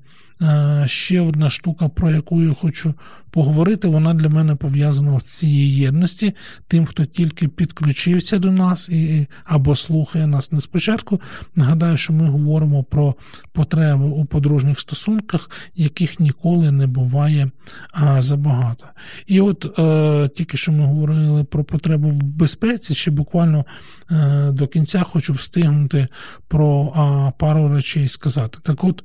Ще 0.86 1.22
одна 1.22 1.50
штука, 1.50 1.90
про 1.90 2.12
яку 2.12 2.42
я 2.42 2.54
хочу 2.54 2.94
поговорити, 3.32 3.88
вона 3.88 4.14
для 4.14 4.30
мене 4.30 4.56
пов'язана 4.56 5.20
з 5.20 5.24
цієї 5.24 5.76
єдності. 5.76 6.36
Тим, 6.68 6.86
хто 6.86 7.06
тільки 7.06 7.48
підключився 7.48 8.40
до 8.40 8.52
нас 8.52 8.90
і, 8.90 9.28
або 9.44 9.76
слухає 9.76 10.28
нас 10.28 10.52
не 10.52 10.62
спочатку. 10.62 11.22
Нагадаю, 11.56 11.98
що 11.98 12.14
ми 12.14 12.30
говоримо 12.30 12.84
про 12.84 13.16
потреби 13.52 14.06
у 14.06 14.26
подружніх 14.26 14.80
стосунках, 14.80 15.50
яких 15.76 16.20
ніколи 16.20 16.72
не 16.72 16.88
буває 16.88 17.52
а, 17.92 18.22
забагато. 18.22 18.86
І 19.28 19.42
от 19.42 19.80
е, 19.80 20.30
тільки 20.36 20.58
що 20.58 20.72
ми 20.72 20.86
говорили 20.86 21.44
про 21.44 21.64
потребу 21.64 22.10
в 22.10 22.24
безпеці, 22.24 22.96
ще 22.96 23.12
буквально 23.12 23.66
е, 24.12 24.50
до 24.52 24.68
кінця 24.68 25.04
хочу 25.04 25.34
встигнути 25.34 26.08
про 26.48 26.94
а, 26.96 27.32
пару 27.40 27.74
речей 27.74 28.08
сказати. 28.08 28.58
Так 28.64 28.84
от, 28.84 29.04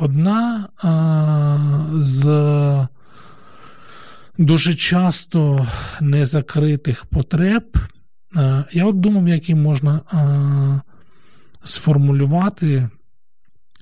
одна 0.00 0.68
з 1.92 2.26
дуже 4.38 4.74
часто 4.74 5.66
незакритих 6.00 7.06
потреб. 7.06 7.76
Е, 8.36 8.64
я 8.72 8.86
от 8.86 9.00
думав, 9.00 9.28
як 9.28 9.48
їм 9.48 9.62
можна 9.62 10.00
е, 10.12 10.80
сформулювати, 11.64 12.88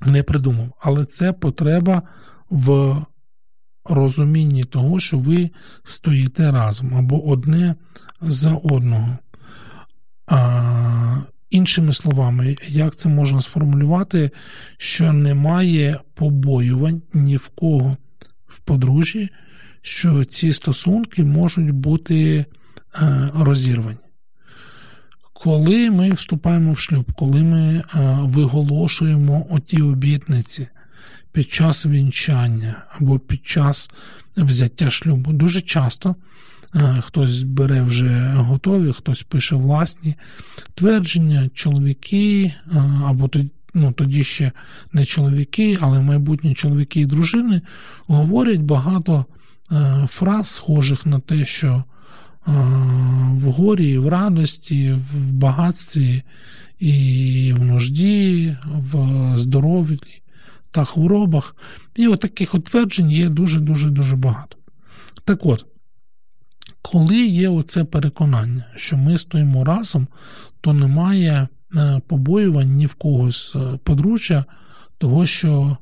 не 0.06 0.22
придумав, 0.22 0.72
але 0.80 1.04
це 1.04 1.32
потреба 1.32 2.02
в 2.50 2.96
розумінні 3.84 4.64
того, 4.64 5.00
що 5.00 5.18
ви 5.18 5.50
стоїте 5.84 6.50
разом 6.50 6.94
або 6.94 7.28
одне 7.28 7.74
за 8.20 8.54
одного. 8.54 9.18
Іншими 11.50 11.92
словами, 11.92 12.56
як 12.68 12.96
це 12.96 13.08
можна 13.08 13.40
сформулювати, 13.40 14.30
що 14.78 15.12
немає 15.12 16.00
побоювань 16.14 17.02
ні 17.12 17.36
в 17.36 17.48
кого 17.48 17.96
в 18.46 18.60
подружжі, 18.60 19.30
що 19.84 20.24
ці 20.24 20.52
стосунки 20.52 21.24
можуть 21.24 21.70
бути 21.70 22.44
е, 22.94 23.28
розірвані. 23.34 23.98
Коли 25.32 25.90
ми 25.90 26.10
вступаємо 26.10 26.72
в 26.72 26.78
шлюб, 26.78 27.12
коли 27.12 27.42
ми 27.42 27.74
е, 27.74 27.84
виголошуємо 28.22 29.46
оті 29.50 29.82
обітниці 29.82 30.68
під 31.32 31.50
час 31.50 31.86
вінчання 31.86 32.84
або 32.98 33.18
під 33.18 33.46
час 33.46 33.90
взяття 34.36 34.90
шлюбу, 34.90 35.32
дуже 35.32 35.60
часто 35.60 36.14
е, 36.74 36.96
хтось 37.06 37.42
бере 37.42 37.82
вже 37.82 38.32
готові, 38.36 38.92
хтось 38.92 39.22
пише 39.22 39.56
власні 39.56 40.14
твердження, 40.74 41.50
чоловіки 41.54 42.54
або 43.04 43.30
ну, 43.74 43.92
тоді 43.92 44.24
ще 44.24 44.52
не 44.92 45.04
чоловіки, 45.04 45.78
але 45.80 46.00
майбутні 46.00 46.54
чоловіки 46.54 47.00
і 47.00 47.06
дружини 47.06 47.62
говорять 48.06 48.60
багато 48.60 49.26
фраз, 50.08 50.48
схожих 50.48 51.06
на 51.06 51.20
те, 51.20 51.44
що 51.44 51.68
е, 51.68 51.82
в 53.32 53.50
горі, 53.50 53.98
в 53.98 54.08
радості, 54.08 54.92
в 54.92 55.32
багатстві, 55.32 56.22
і 56.78 57.54
в 57.56 57.64
нужді, 57.64 58.56
в 58.66 59.32
здоров'ї 59.38 60.22
та 60.70 60.84
хворобах. 60.84 61.56
І 61.96 62.08
от 62.08 62.20
таких 62.20 62.54
от 62.54 62.64
тверджень 62.64 63.10
є 63.10 63.28
дуже-дуже 63.28 63.90
дуже 63.90 64.16
багато. 64.16 64.56
Так 65.24 65.46
от, 65.46 65.66
коли 66.82 67.26
є 67.26 67.48
оце 67.48 67.84
переконання, 67.84 68.66
що 68.76 68.96
ми 68.96 69.18
стоїмо 69.18 69.64
разом, 69.64 70.08
то 70.60 70.72
немає 70.72 71.48
е, 71.76 72.00
побоювань 72.06 72.76
ні 72.76 72.86
в 72.86 72.94
когось 72.94 73.56
подружжя, 73.84 74.44
того, 74.98 75.26
що 75.26 75.76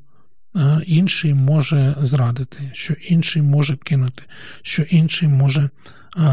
інший 0.85 1.33
може 1.33 1.95
зрадити, 1.99 2.71
що 2.73 2.93
інший 2.93 3.41
може 3.41 3.77
кинути, 3.77 4.23
що 4.61 4.83
інший 4.83 5.27
може 5.27 5.69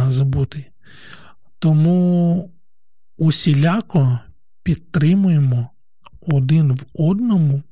забути. 0.06 0.64
Тому 1.58 2.50
усіляко 3.18 4.18
підтримуємо 4.62 5.68
один 6.20 6.72
в 6.72 6.86
одному 6.94 7.62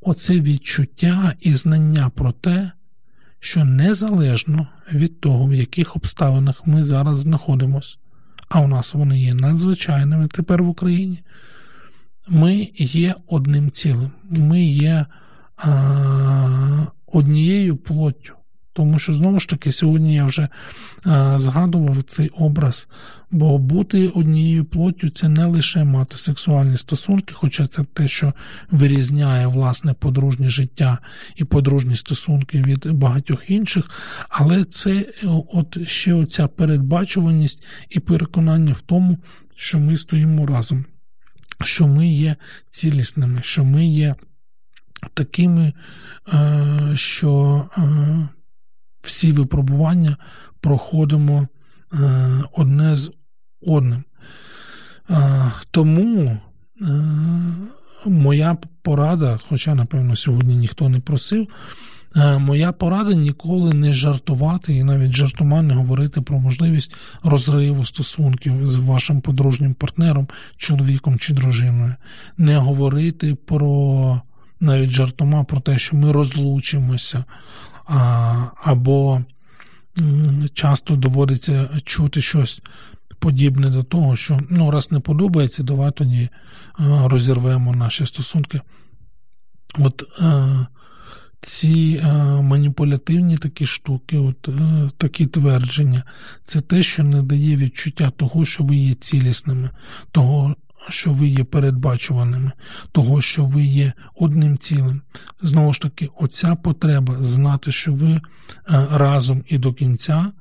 оце 0.00 0.40
відчуття 0.40 1.34
і 1.40 1.54
знання 1.54 2.10
про 2.14 2.32
те, 2.32 2.72
що 3.40 3.64
незалежно 3.64 4.66
від 4.92 5.20
того, 5.20 5.46
в 5.46 5.54
яких 5.54 5.96
обставинах 5.96 6.66
ми 6.66 6.82
зараз 6.82 7.18
знаходимося, 7.18 7.96
а 8.48 8.60
у 8.60 8.68
нас 8.68 8.94
вони 8.94 9.20
є 9.20 9.34
надзвичайними 9.34 10.28
тепер 10.28 10.62
в 10.62 10.68
Україні, 10.68 11.22
ми 12.28 12.68
є 12.76 13.14
одним 13.26 13.70
цілим, 13.70 14.10
ми 14.30 14.64
є 14.64 15.06
однією 17.06 17.76
плоттю. 17.76 18.34
Тому 18.74 18.98
що 18.98 19.14
знову 19.14 19.40
ж 19.40 19.48
таки 19.48 19.72
сьогодні 19.72 20.14
я 20.14 20.24
вже 20.24 20.48
а, 21.04 21.38
згадував 21.38 22.02
цей 22.02 22.28
образ, 22.28 22.88
бо 23.30 23.58
бути 23.58 24.08
однією 24.08 24.64
плоттю 24.64 25.10
це 25.10 25.28
не 25.28 25.44
лише 25.44 25.84
мати 25.84 26.16
сексуальні 26.16 26.76
стосунки, 26.76 27.34
хоча 27.34 27.66
це 27.66 27.84
те, 27.84 28.08
що 28.08 28.32
вирізняє 28.70 29.46
власне 29.46 29.94
подружнє 29.94 30.48
життя 30.48 30.98
і 31.36 31.44
подружні 31.44 31.96
стосунки 31.96 32.62
від 32.62 32.92
багатьох 32.92 33.50
інших, 33.50 33.90
але 34.28 34.64
це 34.64 35.06
от 35.52 35.88
ще 35.88 36.14
оця 36.14 36.48
передбачуваність 36.48 37.64
і 37.90 38.00
переконання 38.00 38.72
в 38.72 38.80
тому, 38.80 39.18
що 39.56 39.78
ми 39.78 39.96
стоїмо 39.96 40.46
разом, 40.46 40.84
що 41.60 41.86
ми 41.86 42.08
є 42.08 42.36
цілісними, 42.68 43.38
що 43.42 43.64
ми 43.64 43.86
є 43.86 44.14
такими, 45.14 45.72
е, 46.32 46.92
що. 46.94 47.64
Е, 47.78 48.28
всі 49.02 49.32
випробування 49.32 50.16
проходимо 50.60 51.48
е, 51.92 52.44
одне 52.52 52.96
з 52.96 53.12
одним. 53.66 54.04
Тому 55.70 56.38
моя 58.06 58.56
порада, 58.82 59.40
хоча, 59.48 59.74
напевно, 59.74 60.16
сьогодні 60.16 60.56
ніхто 60.56 60.88
не 60.88 61.00
просив, 61.00 61.48
моя 62.38 62.72
порада 62.72 63.14
ніколи 63.14 63.72
не 63.72 63.92
жартувати 63.92 64.74
і 64.74 64.84
навіть 64.84 65.12
жартома 65.12 65.62
не 65.62 65.74
говорити 65.74 66.20
про 66.20 66.38
можливість 66.38 66.94
розриву 67.22 67.84
стосунків 67.84 68.66
з 68.66 68.76
вашим 68.76 69.20
подружнім 69.20 69.74
партнером, 69.74 70.28
чоловіком 70.56 71.18
чи 71.18 71.34
дружиною, 71.34 71.94
не 72.36 72.56
говорити 72.56 73.34
про 73.34 74.20
навіть 74.62 74.90
жартома 74.90 75.44
про 75.44 75.60
те, 75.60 75.78
що 75.78 75.96
ми 75.96 76.12
розлучимося 76.12 77.24
або 78.64 79.22
часто 80.54 80.96
доводиться 80.96 81.80
чути 81.84 82.20
щось 82.20 82.62
подібне 83.18 83.70
до 83.70 83.82
того, 83.82 84.16
що 84.16 84.38
ну, 84.50 84.70
раз 84.70 84.92
не 84.92 85.00
подобається, 85.00 85.62
давай 85.62 85.90
тоді 85.90 86.28
розірвемо 86.78 87.74
наші 87.74 88.06
стосунки. 88.06 88.60
От 89.78 90.04
ці 91.40 92.02
маніпулятивні 92.42 93.36
такі 93.36 93.66
штуки, 93.66 94.18
от 94.18 94.48
такі 94.98 95.26
твердження, 95.26 96.02
це 96.44 96.60
те, 96.60 96.82
що 96.82 97.04
не 97.04 97.22
дає 97.22 97.56
відчуття 97.56 98.12
того, 98.16 98.44
що 98.44 98.64
ви 98.64 98.76
є 98.76 98.94
цілісними, 98.94 99.70
того, 100.12 100.54
що 100.88 101.12
ви 101.12 101.28
є 101.28 101.44
передбачуваними, 101.44 102.52
того, 102.92 103.20
що 103.20 103.44
ви 103.44 103.64
є 103.64 103.92
одним 104.14 104.58
цілим. 104.58 105.02
Знову 105.42 105.72
ж 105.72 105.80
таки, 105.80 106.08
оця 106.18 106.54
потреба 106.54 107.16
знати, 107.20 107.72
що 107.72 107.92
ви 107.92 108.10
е, 108.10 108.20
разом 108.90 109.44
і 109.46 109.58
до 109.58 109.72
кінця 109.72 110.32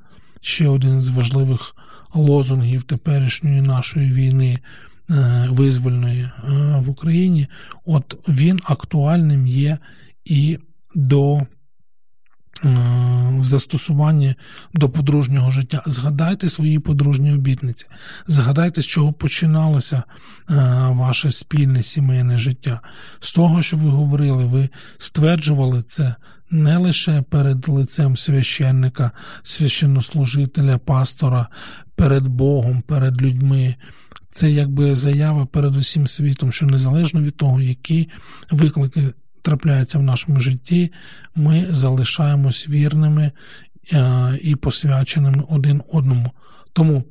ще 0.41 0.67
один 0.67 1.01
з 1.01 1.09
важливих 1.09 1.75
лозунгів 2.13 2.83
теперішньої 2.83 3.61
нашої 3.61 4.11
війни. 4.11 4.57
Е, 5.09 5.47
визвольної 5.51 6.21
е, 6.21 6.31
в 6.85 6.89
Україні, 6.89 7.47
от 7.85 8.15
він 8.27 8.59
актуальним 8.63 9.47
є 9.47 9.77
і 10.25 10.57
до 10.95 11.41
в 12.63 13.43
застосуванні 13.43 14.35
до 14.73 14.89
подружнього 14.89 15.51
життя. 15.51 15.83
Згадайте 15.85 16.49
свої 16.49 16.79
подружні 16.79 17.33
обітниці, 17.33 17.85
згадайте, 18.27 18.81
з 18.81 18.85
чого 18.85 19.13
починалося 19.13 19.97
е, 19.97 20.53
ваше 20.89 21.31
спільне 21.31 21.83
сімейне 21.83 22.37
життя. 22.37 22.79
З 23.19 23.31
того, 23.31 23.61
що 23.61 23.77
ви 23.77 23.89
говорили, 23.89 24.45
ви 24.45 24.69
стверджували 24.97 25.81
це 25.81 26.15
не 26.51 26.77
лише 26.77 27.21
перед 27.21 27.67
лицем 27.67 28.17
священника, 28.17 29.11
священнослужителя, 29.43 30.77
пастора, 30.77 31.47
перед 31.95 32.27
Богом, 32.27 32.81
перед 32.81 33.21
людьми. 33.21 33.75
Це 34.31 34.51
якби 34.51 34.95
заява 34.95 35.45
перед 35.45 35.75
усім 35.75 36.07
світом, 36.07 36.51
що 36.51 36.65
незалежно 36.65 37.21
від 37.21 37.37
того, 37.37 37.61
які 37.61 38.09
виклики 38.51 39.13
трапляється 39.41 39.99
в 39.99 40.03
нашому 40.03 40.39
житті, 40.39 40.91
ми 41.35 41.67
залишаємось 41.69 42.69
вірними 42.69 43.31
е, 43.93 44.39
і 44.41 44.55
посвяченими 44.55 45.43
один 45.49 45.81
одному. 45.91 46.31
Тому 46.73 47.03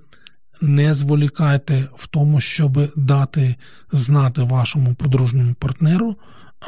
не 0.61 0.95
зволікайте 0.95 1.89
в 1.97 2.07
тому, 2.07 2.41
щоб 2.41 2.93
дати 2.97 3.57
знати 3.93 4.43
вашому 4.43 4.95
подружньому 4.95 5.55
партнеру 5.55 6.16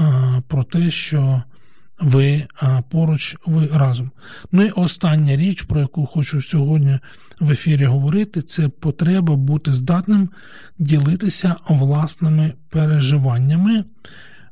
е, 0.01 0.43
про 0.49 0.65
те, 0.65 0.91
що 0.91 1.43
ви 2.01 2.27
е, 2.63 2.83
поруч, 2.91 3.37
ви 3.47 3.67
разом. 3.73 4.11
Ну 4.53 4.63
і 4.63 4.71
остання 4.71 5.37
річ, 5.37 5.63
про 5.63 5.81
яку 5.81 6.07
хочу 6.07 6.43
сьогодні 6.43 6.99
в 7.41 7.51
ефірі 7.51 7.85
говорити, 7.85 8.43
це 8.43 8.69
потреба 8.69 9.37
бути 9.37 9.73
здатним 9.73 10.31
ділитися 10.79 11.55
власними 11.69 12.53
переживаннями 12.71 13.85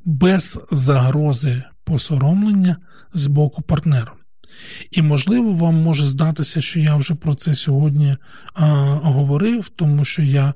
без 0.04 0.60
загрози 0.70 1.62
посоромлення 1.84 2.76
з 3.14 3.26
боку 3.26 3.62
партнера. 3.62 4.12
І, 4.90 5.02
можливо, 5.02 5.52
вам 5.52 5.74
може 5.74 6.06
здатися, 6.06 6.60
що 6.60 6.80
я 6.80 6.96
вже 6.96 7.14
про 7.14 7.34
це 7.34 7.54
сьогодні 7.54 8.16
а, 8.54 8.66
говорив, 9.02 9.68
тому 9.68 10.04
що 10.04 10.22
я 10.22 10.54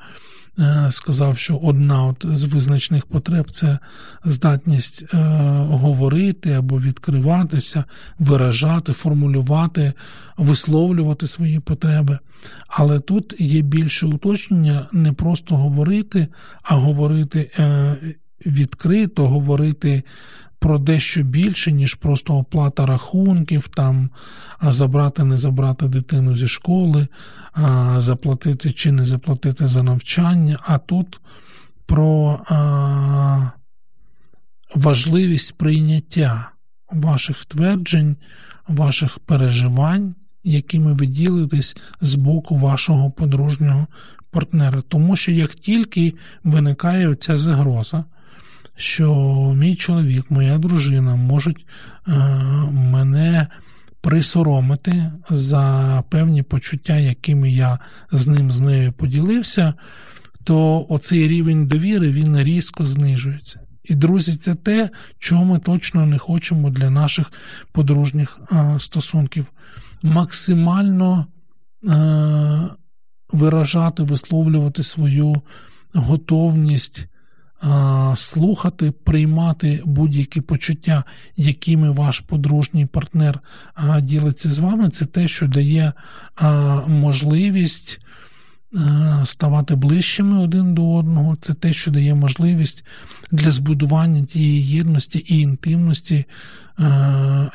а, 0.58 0.62
е, 0.62 0.90
сказав, 0.90 1.38
що 1.38 1.56
одна 1.56 2.04
от 2.04 2.26
з 2.30 2.44
визначних 2.44 3.06
потреб 3.06 3.50
це 3.50 3.78
здатність 4.24 5.04
а, 5.12 5.16
е, 5.16 5.20
говорити 5.64 6.52
або 6.52 6.80
відкриватися, 6.80 7.84
виражати, 8.18 8.92
формулювати, 8.92 9.92
висловлювати 10.36 11.26
свої 11.26 11.60
потреби. 11.60 12.18
Але 12.68 13.00
тут 13.00 13.34
є 13.38 13.60
більше 13.60 14.06
уточнення 14.06 14.88
не 14.92 15.12
просто 15.12 15.56
говорити, 15.56 16.28
а 16.62 16.74
говорити 16.74 17.50
е, 17.58 17.96
відкрито 18.46 19.28
говорити 19.28 20.02
про 20.58 20.78
дещо 20.78 21.22
більше, 21.22 21.72
ніж 21.72 21.94
просто 21.94 22.34
оплата 22.34 22.86
рахунків, 22.86 23.68
там 23.68 24.10
забрати, 24.62 25.24
не 25.24 25.36
забрати 25.36 25.88
дитину 25.88 26.36
зі 26.36 26.46
школи, 26.46 27.08
заплатити 27.96 28.72
чи 28.72 28.92
не 28.92 29.04
заплатити 29.04 29.66
за 29.66 29.82
навчання, 29.82 30.58
а 30.62 30.78
тут 30.78 31.20
про 31.86 32.40
важливість 34.74 35.58
прийняття 35.58 36.50
ваших 36.90 37.44
тверджень, 37.44 38.16
ваших 38.68 39.18
переживань, 39.18 40.14
якими 40.44 40.92
ви 40.92 41.06
ділитесь 41.06 41.76
з 42.00 42.14
боку 42.14 42.56
вашого 42.56 43.10
подружнього 43.10 43.86
партнера. 44.30 44.82
Тому 44.88 45.16
що 45.16 45.32
як 45.32 45.54
тільки 45.54 46.14
виникає 46.44 47.14
ця 47.14 47.36
загроза, 47.36 48.04
що 48.76 49.14
мій 49.56 49.76
чоловік, 49.76 50.30
моя 50.30 50.58
дружина 50.58 51.16
можуть 51.16 51.66
е, 52.08 52.12
мене 52.72 53.46
присоромити 54.00 55.12
за 55.30 56.02
певні 56.08 56.42
почуття, 56.42 56.96
якими 56.96 57.50
я 57.50 57.78
з 58.12 58.26
ним 58.26 58.50
з 58.50 58.60
нею 58.60 58.92
поділився, 58.92 59.74
то 60.44 60.86
оцей 60.88 61.28
рівень 61.28 61.66
довіри 61.66 62.10
він 62.10 62.38
різко 62.38 62.84
знижується. 62.84 63.60
І, 63.84 63.94
друзі, 63.94 64.36
це 64.36 64.54
те, 64.54 64.90
чого 65.18 65.44
ми 65.44 65.58
точно 65.58 66.06
не 66.06 66.18
хочемо 66.18 66.70
для 66.70 66.90
наших 66.90 67.32
подружніх 67.72 68.38
е, 68.52 68.74
стосунків. 68.78 69.46
Максимально 70.02 71.26
е, 71.88 72.68
виражати, 73.32 74.02
висловлювати 74.02 74.82
свою 74.82 75.34
готовність 75.94 77.06
слухати, 78.16 78.90
приймати 78.90 79.82
будь-які 79.84 80.40
почуття, 80.40 81.04
якими 81.36 81.90
ваш 81.90 82.20
подружній 82.20 82.86
партнер 82.86 83.40
ділиться 84.02 84.50
з 84.50 84.58
вами, 84.58 84.90
це 84.90 85.04
те, 85.04 85.28
що 85.28 85.48
дає 85.48 85.92
можливість. 86.86 88.00
Ставати 89.24 89.74
ближчими 89.74 90.38
один 90.38 90.74
до 90.74 90.94
одного, 90.94 91.36
це 91.36 91.54
те, 91.54 91.72
що 91.72 91.90
дає 91.90 92.14
можливість 92.14 92.84
для 93.30 93.50
збудування 93.50 94.24
тієї 94.24 94.66
єдності 94.66 95.18
і 95.18 95.40
інтимності, 95.40 96.24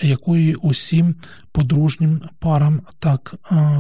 якої 0.02 0.56
усім 0.56 1.16
подружнім 1.52 2.22
парам 2.40 2.82
так 3.00 3.36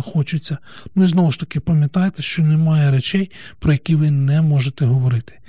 хочеться. 0.06 0.58
Ну 0.96 1.04
і 1.04 1.08
знову 1.08 1.32
ж 1.32 1.40
таки, 1.40 1.60
пам'ятайте, 1.60 2.22
що 2.22 2.44
немає 2.44 2.92
речей, 2.92 3.32
про 3.60 3.72
які 3.72 3.96
ви 3.96 4.12
не 4.12 4.42
можете 4.42 4.86
говорити 4.86 5.40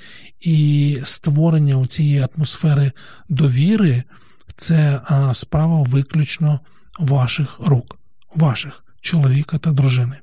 і 0.41 0.99
створення 1.03 1.86
цієї 1.86 2.28
атмосфери 2.34 2.93
довіри 3.28 4.05
це 4.57 5.01
а, 5.05 5.34
справа 5.34 5.82
виключно 5.82 6.61
ваших 6.99 7.61
рук, 7.61 7.99
ваших 8.34 8.84
чоловіка 9.01 9.59
та 9.59 9.73
дружини. 9.73 10.17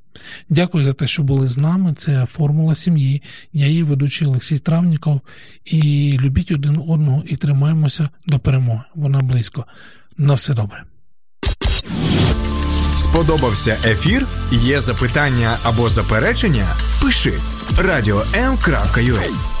Дякую 0.48 0.84
за 0.84 0.92
те, 0.92 1.06
що 1.06 1.22
були 1.22 1.46
з 1.46 1.56
нами. 1.56 1.94
Це 1.94 2.26
формула 2.26 2.74
сім'ї. 2.74 3.22
Я 3.52 3.66
її 3.66 3.82
ведучий 3.82 4.28
Олексій 4.28 4.58
Травніков. 4.58 5.20
І 5.64 6.12
любіть 6.20 6.50
один 6.50 6.84
одного 6.88 7.22
і 7.26 7.36
тримаємося 7.36 8.08
до 8.26 8.38
перемоги. 8.38 8.82
Вона 8.94 9.18
близько. 9.18 9.64
На 10.16 10.34
все 10.34 10.54
добре. 10.54 10.84
Сподобався 12.96 13.76
ефір? 13.84 14.26
Є 14.52 14.80
запитання 14.80 15.58
або 15.62 15.88
заперечення? 15.88 16.76
Пиши 17.02 17.32
радіом.ua 17.78 19.57